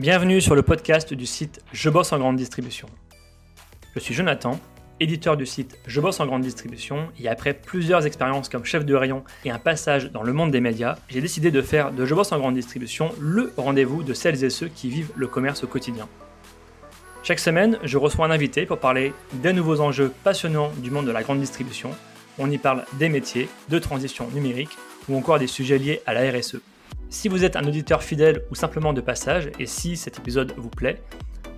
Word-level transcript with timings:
Bienvenue 0.00 0.40
sur 0.40 0.54
le 0.54 0.62
podcast 0.62 1.12
du 1.12 1.26
site 1.26 1.60
Je 1.74 1.90
bosse 1.90 2.14
en 2.14 2.18
grande 2.18 2.36
distribution. 2.36 2.88
Je 3.94 4.00
suis 4.00 4.14
Jonathan, 4.14 4.58
éditeur 4.98 5.36
du 5.36 5.44
site 5.44 5.76
Je 5.86 6.00
bosse 6.00 6.20
en 6.20 6.26
grande 6.26 6.40
distribution, 6.40 7.10
et 7.20 7.28
après 7.28 7.52
plusieurs 7.52 8.06
expériences 8.06 8.48
comme 8.48 8.64
chef 8.64 8.86
de 8.86 8.94
rayon 8.94 9.24
et 9.44 9.50
un 9.50 9.58
passage 9.58 10.10
dans 10.10 10.22
le 10.22 10.32
monde 10.32 10.52
des 10.52 10.62
médias, 10.62 10.96
j'ai 11.10 11.20
décidé 11.20 11.50
de 11.50 11.60
faire 11.60 11.92
de 11.92 12.06
Je 12.06 12.14
bosse 12.14 12.32
en 12.32 12.38
grande 12.38 12.54
distribution 12.54 13.12
le 13.20 13.52
rendez-vous 13.58 14.02
de 14.02 14.14
celles 14.14 14.42
et 14.42 14.48
ceux 14.48 14.68
qui 14.68 14.88
vivent 14.88 15.12
le 15.16 15.26
commerce 15.26 15.64
au 15.64 15.66
quotidien. 15.66 16.08
Chaque 17.22 17.38
semaine, 17.38 17.78
je 17.84 17.98
reçois 17.98 18.24
un 18.24 18.30
invité 18.30 18.64
pour 18.64 18.78
parler 18.78 19.12
des 19.34 19.52
nouveaux 19.52 19.80
enjeux 19.80 20.14
passionnants 20.24 20.72
du 20.78 20.90
monde 20.90 21.08
de 21.08 21.12
la 21.12 21.22
grande 21.22 21.40
distribution. 21.40 21.90
On 22.38 22.50
y 22.50 22.56
parle 22.56 22.86
des 22.94 23.10
métiers, 23.10 23.50
de 23.68 23.78
transition 23.78 24.30
numérique 24.30 24.78
ou 25.10 25.18
encore 25.18 25.38
des 25.38 25.46
sujets 25.46 25.76
liés 25.76 26.00
à 26.06 26.14
la 26.14 26.22
RSE. 26.30 26.62
Si 27.12 27.28
vous 27.28 27.44
êtes 27.44 27.56
un 27.56 27.66
auditeur 27.66 28.04
fidèle 28.04 28.44
ou 28.52 28.54
simplement 28.54 28.92
de 28.92 29.00
passage, 29.00 29.50
et 29.58 29.66
si 29.66 29.96
cet 29.96 30.18
épisode 30.18 30.54
vous 30.56 30.70
plaît, 30.70 31.02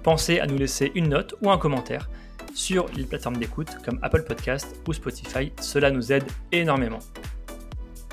pensez 0.03 0.41
à 0.41 0.47
nous 0.47 0.57
laisser 0.57 0.91
une 0.95 1.11
note 1.11 1.35
ou 1.43 1.51
un 1.51 1.59
commentaire 1.59 2.09
sur 2.55 2.87
les 2.97 3.05
plateformes 3.05 3.37
d'écoute 3.37 3.69
comme 3.85 3.99
Apple 4.01 4.23
Podcast 4.23 4.75
ou 4.89 4.95
Spotify, 4.95 5.53
cela 5.61 5.91
nous 5.91 6.11
aide 6.11 6.25
énormément. 6.53 7.01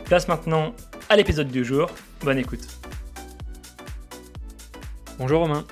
Place 0.04 0.28
maintenant 0.28 0.76
à 1.08 1.16
l'épisode 1.16 1.48
du 1.48 1.64
jour, 1.64 1.90
bonne 2.26 2.38
écoute. 2.38 2.68
Bonjour 5.18 5.40
Romain. 5.40 5.66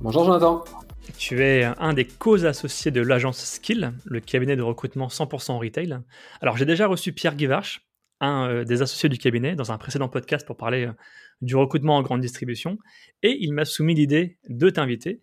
Bonjour 0.00 0.24
Jonathan. 0.26 0.62
Tu 1.16 1.42
es 1.42 1.64
un 1.64 1.94
des 1.94 2.04
co-associés 2.04 2.90
de 2.90 3.00
l'agence 3.00 3.38
Skill, 3.38 3.94
le 4.04 4.20
cabinet 4.20 4.56
de 4.56 4.62
recrutement 4.62 5.06
100% 5.06 5.58
retail. 5.58 6.00
Alors 6.42 6.58
j'ai 6.58 6.66
déjà 6.66 6.86
reçu 6.86 7.12
Pierre 7.12 7.34
Guivarch, 7.34 7.87
un 8.20 8.48
euh, 8.48 8.64
des 8.64 8.82
associés 8.82 9.08
du 9.08 9.18
cabinet 9.18 9.54
dans 9.54 9.72
un 9.72 9.78
précédent 9.78 10.08
podcast 10.08 10.46
pour 10.46 10.56
parler 10.56 10.86
euh, 10.86 10.92
du 11.40 11.56
recrutement 11.56 11.96
en 11.96 12.02
grande 12.02 12.20
distribution. 12.20 12.78
Et 13.22 13.36
il 13.40 13.52
m'a 13.52 13.64
soumis 13.64 13.94
l'idée 13.94 14.38
de 14.48 14.70
t'inviter 14.70 15.20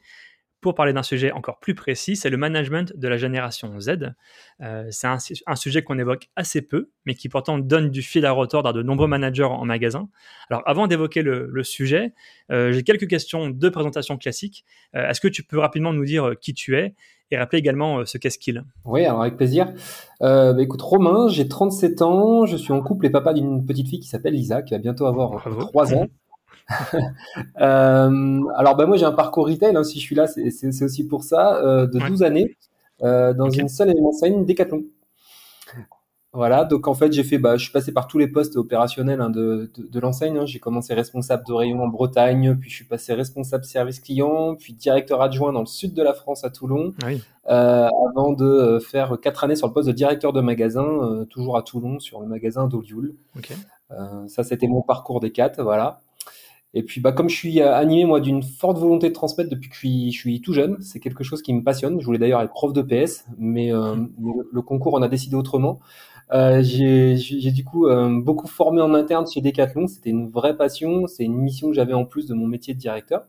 pour 0.65 0.75
parler 0.75 0.93
d'un 0.93 1.03
sujet 1.03 1.31
encore 1.31 1.59
plus 1.59 1.75
précis, 1.75 2.15
c'est 2.15 2.31
le 2.31 2.37
management 2.37 2.91
de 2.97 3.07
la 3.07 3.17
génération 3.17 3.79
Z. 3.79 4.15
Euh, 4.61 4.87
c'est 4.89 5.07
un, 5.07 5.55
sujet 5.55 5.83
qu'on 5.83 5.99
évoque 5.99 6.29
assez 6.35 6.63
peu, 6.63 6.89
mais 7.05 7.13
qui 7.13 7.29
pourtant 7.29 7.59
donne 7.59 7.91
du 7.91 8.01
fil 8.01 8.25
à 8.25 8.31
retordre 8.31 8.69
à 8.69 8.73
de 8.73 8.81
nombreux 8.81 9.07
managers 9.07 9.43
en 9.43 9.63
magasin. 9.63 10.09
Alors 10.49 10.63
avant 10.65 10.87
d'évoquer 10.87 11.21
le, 11.21 11.63
sujet, 11.63 12.13
j'ai 12.49 12.81
quelques 12.83 13.07
questions 13.07 13.49
de 13.49 13.69
présentation 13.69 14.17
classique. 14.17 14.65
Est-ce 14.93 15.21
que 15.21 15.27
tu 15.27 15.43
peux 15.43 15.59
rapidement 15.59 15.93
nous 15.93 16.03
dire 16.03 16.31
qui 16.41 16.55
tu 16.55 16.75
es 16.75 16.95
et 17.31 17.37
rappeler 17.37 17.59
également 17.59 17.99
euh, 17.99 18.05
ce 18.05 18.17
qu'est 18.17 18.29
Skill? 18.29 18.63
Oui, 18.85 19.05
alors 19.05 19.21
avec 19.21 19.37
plaisir. 19.37 19.71
Euh, 20.21 20.53
bah, 20.53 20.61
écoute, 20.61 20.81
Romain, 20.81 21.27
j'ai 21.27 21.47
37 21.47 22.01
ans, 22.01 22.45
je 22.45 22.55
suis 22.55 22.73
en 22.73 22.81
couple 22.81 23.05
et 23.07 23.09
papa 23.09 23.33
d'une 23.33 23.65
petite 23.65 23.87
fille 23.87 23.99
qui 23.99 24.07
s'appelle 24.07 24.33
Lisa, 24.33 24.61
qui 24.61 24.73
va 24.73 24.79
bientôt 24.79 25.05
avoir 25.05 25.43
3 25.43 25.95
ans. 25.95 26.07
euh, 27.61 28.41
alors 28.55 28.75
bah 28.75 28.85
moi 28.87 28.97
j'ai 28.97 29.05
un 29.05 29.11
parcours 29.11 29.47
retail, 29.47 29.75
hein, 29.75 29.83
si 29.83 29.99
je 29.99 30.03
suis 30.03 30.15
là 30.15 30.27
c'est 30.27 30.83
aussi 30.83 31.07
pour 31.07 31.23
ça, 31.23 31.57
euh, 31.57 31.85
de 31.85 31.99
12 31.99 32.23
années 32.23 32.57
euh, 33.03 33.33
dans 33.33 33.49
une 33.49 33.69
seule 33.69 33.93
enseigne 34.03 34.45
Decathlon. 34.45 34.83
Voilà, 36.35 36.65
donc 36.65 36.89
en 36.89 36.93
fait, 36.93 37.13
j'ai 37.13 37.23
fait, 37.23 37.37
bah, 37.37 37.55
je 37.55 37.63
suis 37.63 37.71
passé 37.71 37.93
par 37.93 38.07
tous 38.07 38.17
les 38.17 38.27
postes 38.27 38.57
opérationnels 38.57 39.21
hein, 39.21 39.29
de, 39.29 39.71
de, 39.77 39.99
l'enseigne. 40.01 40.37
Hein. 40.37 40.45
J'ai 40.45 40.59
commencé 40.59 40.93
responsable 40.93 41.45
de 41.47 41.53
rayon 41.53 41.81
en 41.81 41.87
Bretagne, 41.87 42.57
puis 42.59 42.69
je 42.69 42.75
suis 42.75 42.83
passé 42.83 43.13
responsable 43.13 43.63
service 43.63 44.01
client, 44.01 44.55
puis 44.55 44.73
directeur 44.73 45.21
adjoint 45.21 45.53
dans 45.53 45.61
le 45.61 45.65
sud 45.65 45.93
de 45.93 46.03
la 46.03 46.13
France 46.13 46.43
à 46.43 46.49
Toulon, 46.49 46.93
ah 47.01 47.07
euh, 47.49 47.89
avant 48.09 48.33
de 48.33 48.79
faire 48.79 49.17
quatre 49.21 49.45
années 49.45 49.55
sur 49.55 49.67
le 49.67 49.71
poste 49.71 49.87
de 49.87 49.93
directeur 49.93 50.33
de 50.33 50.41
magasin, 50.41 50.83
euh, 50.83 51.23
toujours 51.23 51.55
à 51.55 51.61
Toulon, 51.61 51.99
sur 51.99 52.19
le 52.19 52.27
magasin 52.27 52.67
d'Olioul. 52.67 53.15
Euh, 53.91 54.27
ça, 54.27 54.43
c'était 54.43 54.67
mon 54.67 54.81
parcours 54.81 55.21
des 55.21 55.31
quatre, 55.31 55.63
voilà. 55.63 56.01
Et 56.75 56.83
puis, 56.83 57.01
bah, 57.01 57.13
comme 57.13 57.29
je 57.29 57.35
suis 57.35 57.61
animé, 57.61 58.05
moi, 58.05 58.19
d'une 58.19 58.43
forte 58.43 58.77
volonté 58.77 59.09
de 59.09 59.13
transmettre 59.13 59.49
depuis 59.49 59.69
que 59.69 59.75
je 59.75 59.79
suis, 59.79 60.11
je 60.11 60.19
suis 60.19 60.41
tout 60.41 60.53
jeune, 60.53 60.77
c'est 60.81 60.99
quelque 60.99 61.23
chose 61.23 61.41
qui 61.41 61.53
me 61.53 61.63
passionne. 61.63 61.99
Je 61.99 62.05
voulais 62.05 62.19
d'ailleurs 62.19 62.41
être 62.41 62.51
prof 62.51 62.73
de 62.73 62.81
PS, 62.81 63.25
mais 63.37 63.71
mmh. 63.71 64.09
le, 64.51 64.61
concours, 64.61 64.93
on 64.93 65.01
a 65.01 65.07
décidé 65.07 65.35
autrement. 65.35 65.79
Euh, 66.33 66.61
j'ai 66.63 67.51
du 67.51 67.63
coup 67.63 67.87
euh, 67.87 68.09
beaucoup 68.21 68.47
formé 68.47 68.81
en 68.81 68.93
interne 68.93 69.25
chez 69.27 69.41
Decathlon. 69.41 69.87
C'était 69.87 70.09
une 70.09 70.29
vraie 70.29 70.57
passion. 70.57 71.07
C'est 71.07 71.23
une 71.23 71.37
mission 71.37 71.69
que 71.69 71.73
j'avais 71.75 71.93
en 71.93 72.05
plus 72.05 72.27
de 72.27 72.33
mon 72.33 72.47
métier 72.47 72.73
de 72.73 72.79
directeur. 72.79 73.25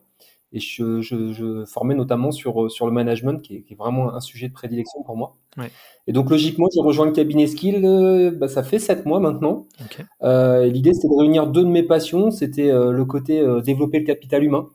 Et 0.56 0.60
je, 0.60 1.02
je, 1.02 1.32
je 1.32 1.64
formais 1.66 1.94
notamment 1.94 2.32
sur, 2.32 2.70
sur 2.70 2.86
le 2.86 2.92
management, 2.92 3.42
qui 3.42 3.56
est, 3.56 3.62
qui 3.62 3.74
est, 3.74 3.76
vraiment 3.76 4.14
un 4.14 4.20
sujet 4.20 4.48
de 4.48 4.52
prédilection 4.54 5.02
pour 5.04 5.16
moi. 5.16 5.36
Ouais. 5.56 5.70
Et 6.06 6.12
donc 6.12 6.30
logiquement, 6.30 6.66
j'ai 6.74 6.80
rejoint 6.80 7.06
le 7.06 7.12
cabinet 7.12 7.46
Skill. 7.46 7.84
Euh, 7.84 8.30
bah, 8.30 8.48
ça 8.48 8.62
fait 8.62 8.78
sept 8.78 9.06
mois 9.06 9.20
maintenant. 9.20 9.66
Okay. 9.84 10.04
Euh, 10.22 10.66
L'idée, 10.66 10.94
c'était 10.94 11.08
de 11.08 11.18
réunir 11.18 11.46
deux 11.46 11.62
de 11.62 11.68
mes 11.68 11.82
passions. 11.82 12.30
C'était 12.30 12.70
le 12.72 13.04
côté 13.04 13.44
développer 13.62 13.98
le 13.98 14.04
capital 14.04 14.42
humain 14.42 14.68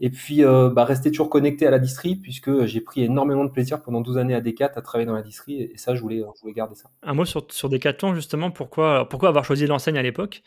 et 0.00 0.10
puis, 0.10 0.44
euh, 0.44 0.70
bah, 0.70 0.84
rester 0.84 1.10
toujours 1.10 1.28
connecté 1.28 1.66
à 1.66 1.70
la 1.70 1.80
distrie, 1.80 2.14
puisque 2.14 2.66
j'ai 2.66 2.80
pris 2.80 3.02
énormément 3.02 3.44
de 3.44 3.50
plaisir 3.50 3.82
pendant 3.82 4.00
12 4.00 4.18
années 4.18 4.34
à 4.34 4.40
Decat 4.40 4.70
à 4.76 4.82
travailler 4.82 5.06
dans 5.06 5.14
la 5.14 5.22
distrie, 5.22 5.60
et 5.60 5.76
ça, 5.76 5.94
je 5.96 6.00
voulais, 6.00 6.22
je 6.36 6.40
voulais 6.40 6.54
garder 6.54 6.76
ça. 6.76 6.88
Un 7.02 7.14
mot 7.14 7.24
sur, 7.24 7.44
sur 7.50 7.68
Decathlon, 7.68 8.14
justement, 8.14 8.50
pourquoi, 8.52 9.08
pourquoi 9.08 9.28
avoir 9.28 9.44
choisi 9.44 9.66
l'enseigne 9.66 9.98
à 9.98 10.02
l'époque? 10.02 10.42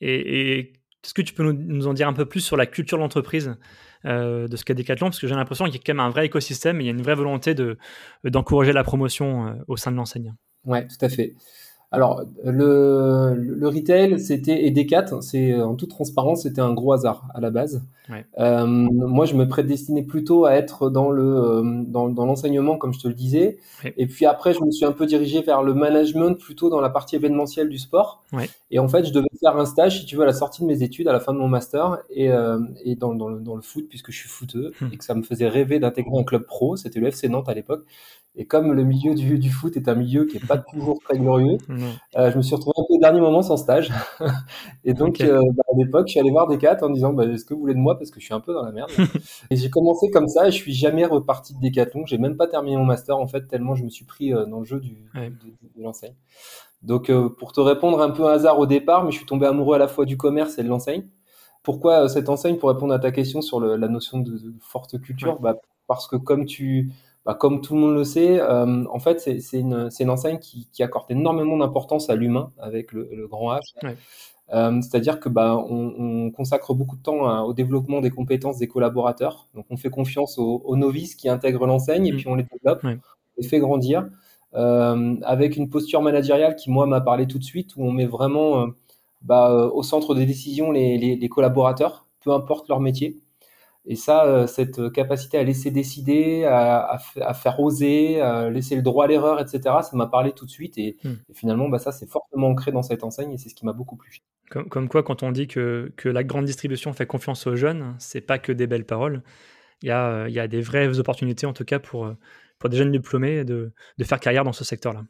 Et, 0.00 0.72
est-ce 1.04 1.14
que 1.14 1.22
tu 1.22 1.32
peux 1.32 1.52
nous, 1.52 1.86
en 1.86 1.94
dire 1.94 2.08
un 2.08 2.12
peu 2.12 2.26
plus 2.26 2.40
sur 2.40 2.56
la 2.56 2.66
culture 2.66 2.98
de 2.98 3.02
l'entreprise 3.02 3.56
euh, 4.04 4.48
de 4.48 4.56
ce 4.56 4.64
qu'est 4.64 4.74
Decathlon? 4.74 5.08
Parce 5.08 5.20
que 5.20 5.26
j'ai 5.26 5.34
l'impression 5.34 5.64
qu'il 5.66 5.74
y 5.74 5.78
a 5.78 5.82
quand 5.84 5.94
même 5.94 6.00
un 6.00 6.10
vrai 6.10 6.26
écosystème, 6.26 6.80
et 6.80 6.84
il 6.84 6.86
y 6.86 6.90
a 6.90 6.92
une 6.92 7.02
vraie 7.02 7.14
volonté 7.14 7.54
de, 7.54 7.78
d'encourager 8.24 8.72
la 8.72 8.84
promotion 8.84 9.46
euh, 9.46 9.52
au 9.68 9.76
sein 9.76 9.92
de 9.92 9.96
l'enseigne. 9.96 10.34
Ouais, 10.64 10.86
tout 10.86 11.04
à 11.04 11.08
fait. 11.08 11.34
Alors, 11.90 12.22
le, 12.44 13.34
le 13.34 13.68
retail, 13.68 14.20
c'était 14.20 14.64
et 14.66 14.70
Decat, 14.70 15.06
c'est 15.22 15.58
en 15.58 15.74
toute 15.74 15.88
transparence, 15.90 16.42
c'était 16.42 16.60
un 16.60 16.74
gros 16.74 16.92
hasard 16.92 17.26
à 17.34 17.40
la 17.40 17.50
base. 17.50 17.82
Euh, 18.38 18.66
moi, 18.66 19.26
je 19.26 19.34
me 19.34 19.46
prédestinais 19.46 20.02
plutôt 20.02 20.44
à 20.44 20.52
être 20.54 20.90
dans 20.90 21.10
le 21.10 21.22
euh, 21.22 21.82
dans, 21.86 22.08
dans 22.08 22.26
l'enseignement, 22.26 22.76
comme 22.76 22.92
je 22.92 23.00
te 23.00 23.08
le 23.08 23.14
disais. 23.14 23.58
Et 23.96 24.06
puis 24.06 24.26
après, 24.26 24.54
je 24.54 24.62
me 24.62 24.70
suis 24.70 24.84
un 24.84 24.92
peu 24.92 25.06
dirigé 25.06 25.42
vers 25.42 25.62
le 25.62 25.74
management, 25.74 26.34
plutôt 26.34 26.70
dans 26.70 26.80
la 26.80 26.90
partie 26.90 27.16
événementielle 27.16 27.68
du 27.68 27.78
sport. 27.78 28.22
Et 28.70 28.78
en 28.78 28.88
fait, 28.88 29.04
je 29.04 29.12
devais 29.12 29.28
faire 29.40 29.56
un 29.56 29.66
stage, 29.66 30.00
si 30.00 30.06
tu 30.06 30.16
veux, 30.16 30.22
à 30.22 30.26
la 30.26 30.32
sortie 30.32 30.62
de 30.62 30.66
mes 30.66 30.82
études, 30.82 31.08
à 31.08 31.12
la 31.12 31.20
fin 31.20 31.32
de 31.32 31.38
mon 31.38 31.48
master, 31.48 31.98
et, 32.10 32.30
euh, 32.30 32.58
et 32.84 32.96
dans, 32.96 33.14
dans, 33.14 33.28
le, 33.28 33.40
dans 33.40 33.56
le 33.56 33.62
foot, 33.62 33.86
puisque 33.88 34.10
je 34.10 34.18
suis 34.18 34.28
footeux, 34.28 34.72
hmm. 34.80 34.88
et 34.92 34.96
que 34.96 35.04
ça 35.04 35.14
me 35.14 35.22
faisait 35.22 35.48
rêver 35.48 35.78
d'intégrer 35.78 36.18
un 36.18 36.24
club 36.24 36.44
pro. 36.44 36.76
C'était 36.76 37.00
le 37.00 37.08
FC 37.08 37.28
Nantes 37.28 37.48
à 37.48 37.54
l'époque. 37.54 37.84
Et 38.40 38.46
comme 38.46 38.72
le 38.72 38.84
milieu 38.84 39.16
du, 39.16 39.36
du, 39.36 39.50
foot 39.50 39.76
est 39.76 39.88
un 39.88 39.96
milieu 39.96 40.24
qui 40.24 40.36
est 40.36 40.46
pas 40.46 40.58
toujours 40.58 41.00
très 41.00 41.18
glorieux, 41.18 41.58
euh, 42.16 42.30
je 42.30 42.36
me 42.36 42.42
suis 42.42 42.54
retrouvé 42.54 42.74
un 42.78 42.84
peu 42.86 42.94
au 42.94 43.00
dernier 43.00 43.20
moment 43.20 43.42
sans 43.42 43.56
stage. 43.56 43.90
et 44.84 44.94
donc, 44.94 45.20
euh, 45.20 45.40
bah, 45.54 45.64
à 45.72 45.76
l'époque, 45.76 46.06
je 46.06 46.12
suis 46.12 46.20
allé 46.20 46.30
voir 46.30 46.46
des 46.46 46.54
Decathlon 46.54 46.86
en 46.86 46.90
disant 46.90 47.12
bah, 47.12 47.24
Est-ce 47.24 47.44
que 47.44 47.52
vous 47.52 47.60
voulez 47.60 47.74
de 47.74 47.80
moi 47.80 47.98
Parce 47.98 48.12
que 48.12 48.20
je 48.20 48.26
suis 48.26 48.34
un 48.34 48.38
peu 48.38 48.54
dans 48.54 48.62
la 48.62 48.70
merde? 48.70 48.92
et 49.50 49.56
j'ai 49.56 49.70
commencé 49.70 50.08
comme 50.12 50.28
ça 50.28 50.46
et 50.46 50.52
je 50.52 50.56
suis 50.56 50.72
jamais 50.72 51.04
reparti 51.04 51.52
de 51.52 51.58
Decathlon. 51.60 52.06
J'ai 52.06 52.16
même 52.16 52.36
pas 52.36 52.46
terminé 52.46 52.76
mon 52.76 52.84
master 52.84 53.18
en 53.18 53.26
fait, 53.26 53.48
tellement 53.48 53.74
je 53.74 53.82
me 53.82 53.90
suis 53.90 54.04
pris 54.04 54.32
euh, 54.32 54.46
dans 54.46 54.60
le 54.60 54.64
jeu 54.64 54.78
du, 54.78 54.94
de, 55.16 55.82
l'enseigne. 55.82 56.14
Donc, 56.82 57.10
pour 57.40 57.52
te 57.52 57.60
répondre 57.60 58.00
un 58.00 58.10
peu 58.10 58.24
un 58.24 58.34
hasard 58.34 58.60
au 58.60 58.66
départ, 58.66 59.04
mais 59.04 59.10
je 59.10 59.16
suis 59.16 59.26
tombé 59.26 59.46
amoureux 59.46 59.74
à 59.74 59.78
la 59.78 59.88
fois 59.88 60.04
du 60.04 60.16
commerce 60.16 60.60
et 60.60 60.62
de 60.62 60.68
l'enseigne. 60.68 61.02
Pourquoi 61.64 62.08
cette 62.08 62.28
enseigne? 62.28 62.56
Pour 62.56 62.68
répondre 62.68 62.94
à 62.94 63.00
ta 63.00 63.10
question 63.10 63.42
sur 63.42 63.58
le, 63.58 63.74
la 63.74 63.88
notion 63.88 64.20
de, 64.20 64.30
de 64.30 64.54
forte 64.60 65.00
culture, 65.00 65.40
bah, 65.40 65.56
parce 65.88 66.06
que 66.06 66.14
comme 66.14 66.46
tu 66.46 66.92
bah, 67.28 67.34
comme 67.34 67.60
tout 67.60 67.74
le 67.74 67.80
monde 67.82 67.94
le 67.94 68.04
sait, 68.04 68.40
euh, 68.40 68.86
en 68.90 68.98
fait, 69.00 69.20
c'est 69.20 69.60
une, 69.60 69.90
une, 70.00 70.08
enseigne 70.08 70.38
qui, 70.38 70.66
qui, 70.72 70.82
accorde 70.82 71.10
énormément 71.10 71.58
d'importance 71.58 72.08
à 72.08 72.14
l'humain 72.14 72.52
avec 72.58 72.90
le, 72.92 73.06
le, 73.12 73.28
grand 73.28 73.54
H. 73.54 73.60
Euh, 74.54 74.80
C'est-à-dire 74.80 75.20
que 75.20 75.28
bah, 75.28 75.58
on, 75.58 75.92
on, 75.98 76.30
consacre 76.30 76.72
beaucoup 76.72 76.96
de 76.96 77.02
temps 77.02 77.44
au 77.44 77.52
développement 77.52 78.00
des 78.00 78.08
compétences 78.08 78.56
des 78.56 78.66
collaborateurs. 78.66 79.46
Donc, 79.54 79.66
on 79.68 79.76
fait 79.76 79.90
confiance 79.90 80.38
aux, 80.38 80.62
aux 80.64 80.76
novices 80.76 81.16
qui 81.16 81.28
intègrent 81.28 81.66
l'enseigne 81.66 82.06
et 82.06 82.12
mm. 82.12 82.16
puis 82.16 82.28
on 82.28 82.34
les 82.34 82.44
développe, 82.44 82.80
on 82.82 82.96
les 83.36 83.46
fait 83.46 83.58
grandir 83.58 84.08
euh, 84.54 85.16
avec 85.22 85.58
une 85.58 85.68
posture 85.68 86.00
managériale 86.00 86.56
qui, 86.56 86.70
moi, 86.70 86.86
m'a 86.86 87.02
parlé 87.02 87.26
tout 87.26 87.38
de 87.38 87.44
suite, 87.44 87.76
où 87.76 87.84
on 87.84 87.92
met 87.92 88.06
vraiment 88.06 88.68
bah, 89.20 89.52
au 89.74 89.82
centre 89.82 90.14
des 90.14 90.24
décisions 90.24 90.70
les, 90.70 90.96
les, 90.96 91.16
les 91.16 91.28
collaborateurs, 91.28 92.06
peu 92.24 92.32
importe 92.32 92.70
leur 92.70 92.80
métier. 92.80 93.18
Et 93.90 93.96
ça, 93.96 94.26
euh, 94.26 94.46
cette 94.46 94.92
capacité 94.92 95.38
à 95.38 95.42
laisser 95.42 95.70
décider, 95.70 96.44
à, 96.44 96.98
faire 97.34 97.58
oser, 97.58 98.20
à 98.20 98.50
laisser 98.50 98.76
le 98.76 98.82
droit 98.82 99.06
à 99.06 99.08
l'erreur, 99.08 99.40
etc., 99.40 99.60
ça 99.82 99.90
m'a 99.94 100.06
parlé 100.06 100.32
tout 100.32 100.44
de 100.44 100.50
suite. 100.50 100.76
Et, 100.76 100.98
hmm. 101.02 101.14
finalement, 101.32 101.70
bah, 101.70 101.78
ça, 101.78 101.90
c'est 101.90 102.08
fortement 102.08 102.48
ancré 102.48 102.70
dans 102.70 102.82
cette 102.82 103.02
enseigne 103.02 103.32
et 103.32 103.38
c'est 103.38 103.48
ce 103.48 103.54
qui 103.54 103.64
m'a 103.64 103.72
beaucoup 103.72 103.96
plu. 103.96 104.18
Comme, 104.50 104.88
quoi, 104.88 105.02
quand 105.02 105.22
on 105.22 105.32
dit 105.32 105.48
que, 105.48 105.90
la 106.04 106.22
grande 106.22 106.44
distribution 106.44 106.92
fait 106.92 107.06
confiance 107.06 107.46
aux 107.46 107.56
jeunes, 107.56 107.96
c'est 107.98 108.20
pas 108.20 108.38
que 108.38 108.52
des 108.52 108.66
belles 108.66 108.86
paroles. 108.86 109.22
Il 109.82 109.88
y 109.88 109.90
a, 109.90 110.28
il 110.28 110.34
y 110.34 110.40
a 110.40 110.48
des 110.48 110.60
vraies 110.60 110.98
opportunités, 110.98 111.46
en 111.46 111.54
tout 111.54 111.64
cas, 111.64 111.78
pour, 111.78 112.12
pour 112.58 112.68
des 112.68 112.76
jeunes 112.76 112.92
diplômés 112.92 113.44
de, 113.44 113.72
de 113.96 114.04
faire 114.04 114.20
carrière 114.20 114.44
dans 114.44 114.52
ce 114.52 114.64
secteur-là. 114.64 115.04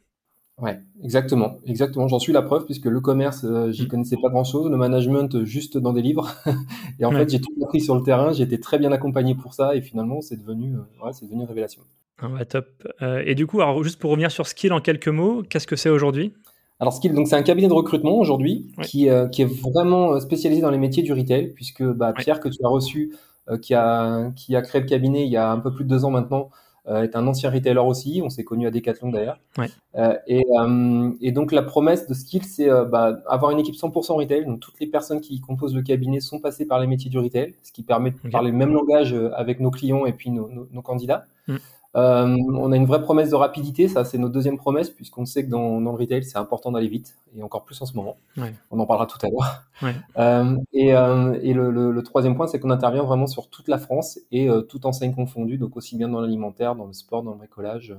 Ouais, 0.61 0.77
exactement, 1.03 1.57
exactement. 1.65 2.07
J'en 2.07 2.19
suis 2.19 2.33
la 2.33 2.41
preuve 2.41 2.65
puisque 2.65 2.85
le 2.85 2.99
commerce, 2.99 3.45
euh, 3.45 3.71
j'y 3.71 3.83
mm. 3.83 3.87
connaissais 3.87 4.17
pas 4.21 4.29
grand-chose, 4.29 4.69
le 4.69 4.77
management 4.77 5.33
euh, 5.35 5.45
juste 5.45 5.77
dans 5.77 5.93
des 5.93 6.01
livres. 6.01 6.33
et 6.99 7.05
en 7.05 7.11
fait, 7.11 7.29
j'ai 7.29 7.39
tout 7.39 7.53
appris 7.63 7.81
sur 7.81 7.95
le 7.95 8.03
terrain. 8.03 8.33
J'ai 8.33 8.43
été 8.43 8.59
très 8.59 8.77
bien 8.77 8.91
accompagné 8.91 9.35
pour 9.35 9.53
ça 9.53 9.75
et 9.75 9.81
finalement, 9.81 10.21
c'est 10.21 10.37
devenu, 10.37 10.75
euh, 10.75 11.05
ouais, 11.05 11.13
c'est 11.13 11.25
devenu 11.25 11.41
une 11.41 11.47
révélation. 11.47 11.81
Ah 12.21 12.43
top. 12.43 12.67
et 13.01 13.33
du 13.33 13.47
coup, 13.47 13.61
alors 13.61 13.81
juste 13.81 13.97
pour 13.97 14.11
revenir 14.11 14.29
sur 14.29 14.45
Skill 14.45 14.73
en 14.73 14.81
quelques 14.81 15.07
mots, 15.07 15.41
qu'est-ce 15.49 15.67
que 15.67 15.77
c'est 15.77 15.89
aujourd'hui? 15.89 16.33
Alors 16.81 16.91
Skill, 16.91 17.13
donc 17.13 17.29
c'est 17.29 17.37
un 17.37 17.43
cabinet 17.43 17.69
de 17.69 17.73
recrutement 17.73 18.17
aujourd'hui 18.17 18.73
qui, 18.81 19.07
qui 19.31 19.41
est 19.41 19.61
vraiment 19.61 20.19
spécialisé 20.19 20.61
dans 20.61 20.69
les 20.69 20.77
métiers 20.77 21.01
du 21.01 21.13
retail 21.13 21.53
puisque 21.53 21.81
bah, 21.81 22.11
Pierre 22.11 22.41
que 22.41 22.49
tu 22.49 22.57
as 22.61 22.67
reçu 22.67 23.15
qui, 23.61 23.73
a, 23.73 24.31
qui 24.35 24.53
a 24.57 24.61
créé 24.61 24.81
le 24.81 24.87
cabinet 24.87 25.25
il 25.25 25.31
y 25.31 25.37
a 25.37 25.49
un 25.49 25.59
peu 25.59 25.73
plus 25.73 25.85
de 25.85 25.89
deux 25.89 26.03
ans 26.03 26.11
maintenant, 26.11 26.49
est 26.89 27.15
un 27.15 27.27
ancien 27.27 27.49
retailer 27.49 27.79
aussi. 27.79 28.21
On 28.23 28.29
s'est 28.29 28.43
connu 28.43 28.67
à 28.67 28.71
Decathlon 28.71 29.11
d'ailleurs. 29.11 29.39
Euh, 29.95 30.15
euh, 30.29 31.11
et, 31.21 31.31
donc 31.31 31.51
la 31.51 31.61
promesse 31.61 32.07
de 32.07 32.13
Skill, 32.13 32.43
c'est 32.43 32.69
bah, 32.89 33.19
avoir 33.27 33.51
une 33.51 33.59
équipe 33.59 33.75
100% 33.75 34.13
retail. 34.13 34.45
Donc 34.45 34.59
toutes 34.59 34.79
les 34.79 34.87
personnes 34.87 35.21
qui 35.21 35.39
composent 35.41 35.75
le 35.75 35.81
cabinet 35.81 36.19
sont 36.19 36.39
passées 36.39 36.65
par 36.65 36.79
les 36.79 36.87
métiers 36.87 37.09
du 37.09 37.19
retail, 37.19 37.55
ce 37.63 37.71
qui 37.71 37.83
permet 37.83 38.11
de 38.11 38.29
parler 38.29 38.51
le 38.51 38.57
même 38.57 38.73
langage 38.73 39.15
avec 39.35 39.59
nos 39.59 39.71
clients 39.71 40.05
et 40.05 40.13
puis 40.13 40.31
nos, 40.31 40.81
candidats. 40.81 41.25
Mm. 41.47 41.57
Euh, 41.95 42.37
on 42.53 42.71
a 42.71 42.75
une 42.75 42.85
vraie 42.85 43.01
promesse 43.01 43.31
de 43.31 43.35
rapidité, 43.35 43.87
ça 43.87 44.05
c'est 44.05 44.17
notre 44.17 44.33
deuxième 44.33 44.57
promesse, 44.57 44.89
puisqu'on 44.89 45.25
sait 45.25 45.43
que 45.43 45.49
dans, 45.49 45.79
le 45.79 45.89
retail 45.89 46.23
c'est 46.23 46.37
important 46.37 46.71
d'aller 46.71 46.87
vite, 46.87 47.17
et 47.35 47.41
encore 47.41 47.65
plus 47.65 47.81
en 47.81 47.85
ce 47.85 47.95
moment. 47.95 48.17
On 48.69 48.79
en 48.79 48.85
parlera 48.85 49.07
tout 49.07 49.17
à 49.25 49.29
l'heure. 49.29 49.63
Euh, 50.17 50.57
et, 50.73 50.93
euh, 50.93 51.39
le, 51.41 52.01
troisième 52.03 52.35
point, 52.35 52.47
c'est 52.47 52.59
qu'on 52.59 52.69
intervient 52.69 53.03
vraiment 53.03 53.27
sur 53.27 53.49
toute 53.49 53.69
la 53.69 53.77
France 53.77 54.19
et 54.31 54.49
toute 54.67 54.85
enseigne 54.85 55.13
confondue, 55.13 55.57
donc 55.57 55.77
aussi 55.77 55.95
bien 55.95 56.09
dans 56.09 56.19
l'alimentaire, 56.19 56.75
dans 56.75 56.85
le 56.85 56.93
sport, 56.93 57.23
dans 57.23 57.31
le 57.31 57.37
bricolage. 57.37 57.95